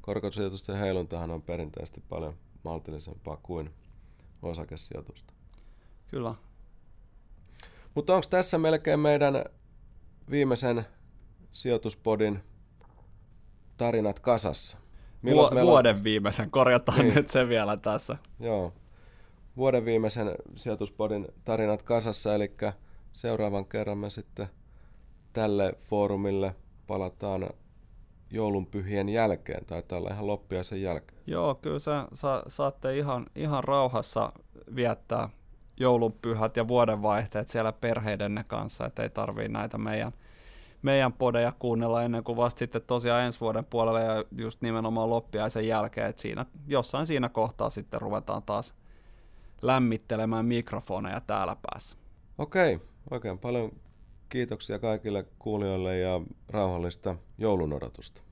korkosijoitusten 0.00 0.76
heiluntahan 0.76 1.30
on 1.30 1.42
perinteisesti 1.42 2.02
paljon 2.08 2.34
maltillisempaa 2.64 3.36
kuin 3.42 3.74
osakesijoitusta. 4.42 5.32
Kyllä. 6.06 6.34
Mutta 7.94 8.14
onko 8.14 8.26
tässä 8.30 8.58
melkein 8.58 9.00
meidän 9.00 9.44
viimeisen 10.30 10.86
sijoituspodin 11.50 12.40
tarinat 13.76 14.20
kasassa? 14.20 14.78
Vu- 15.24 15.62
vuoden 15.62 15.96
on... 15.96 16.04
viimeisen, 16.04 16.50
korjataan 16.50 16.98
niin. 16.98 17.14
nyt 17.14 17.28
se 17.28 17.48
vielä 17.48 17.76
tässä. 17.76 18.16
Joo. 18.40 18.72
Vuoden 19.56 19.84
viimeisen 19.84 20.34
sijoituspodin 20.54 21.28
tarinat 21.44 21.82
kasassa, 21.82 22.34
eli 22.34 22.56
seuraavan 23.12 23.66
kerran 23.66 23.98
me 23.98 24.10
sitten 24.10 24.46
tälle 25.32 25.72
foorumille 25.82 26.54
palataan 26.86 27.50
joulunpyhien 28.30 29.08
jälkeen, 29.08 29.64
tai 29.64 29.82
tällä 29.82 30.10
ihan 30.10 30.26
loppiaisen 30.26 30.82
jälkeen. 30.82 31.22
Joo, 31.26 31.54
kyllä 31.54 31.78
sä, 31.78 32.08
sa, 32.12 32.42
saatte 32.48 32.98
ihan, 32.98 33.26
ihan 33.34 33.64
rauhassa 33.64 34.32
viettää 34.74 35.28
joulunpyhät 35.80 36.56
ja 36.56 36.68
vuodenvaihteet 36.68 37.48
siellä 37.48 37.72
perheidenne 37.72 38.44
kanssa, 38.44 38.86
että 38.86 39.02
ei 39.02 39.10
tarvii 39.10 39.48
näitä 39.48 39.78
meidän– 39.78 40.12
meidän 40.82 41.12
podeja 41.12 41.52
kuunnella 41.58 42.02
ennen 42.02 42.24
kuin 42.24 42.36
vasta 42.36 42.58
sitten 42.58 42.82
tosiaan 42.82 43.22
ensi 43.22 43.40
vuoden 43.40 43.64
puolella 43.64 44.00
ja 44.00 44.24
just 44.38 44.62
nimenomaan 44.62 45.10
loppiaisen 45.10 45.68
jälkeen, 45.68 46.06
että 46.06 46.22
siinä, 46.22 46.46
jossain 46.66 47.06
siinä 47.06 47.28
kohtaa 47.28 47.70
sitten 47.70 48.00
ruvetaan 48.00 48.42
taas 48.42 48.74
lämmittelemään 49.62 50.46
mikrofoneja 50.46 51.20
täällä 51.20 51.56
päässä. 51.62 51.96
Okei, 52.38 52.80
oikein 53.10 53.38
paljon 53.38 53.72
kiitoksia 54.28 54.78
kaikille 54.78 55.26
kuulijoille 55.38 55.98
ja 55.98 56.20
rauhallista 56.48 57.16
joulun 57.38 57.72
odotusta. 57.72 58.22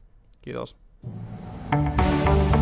Kiitos. 0.43 0.77
thank 1.71 2.53
you 2.53 2.58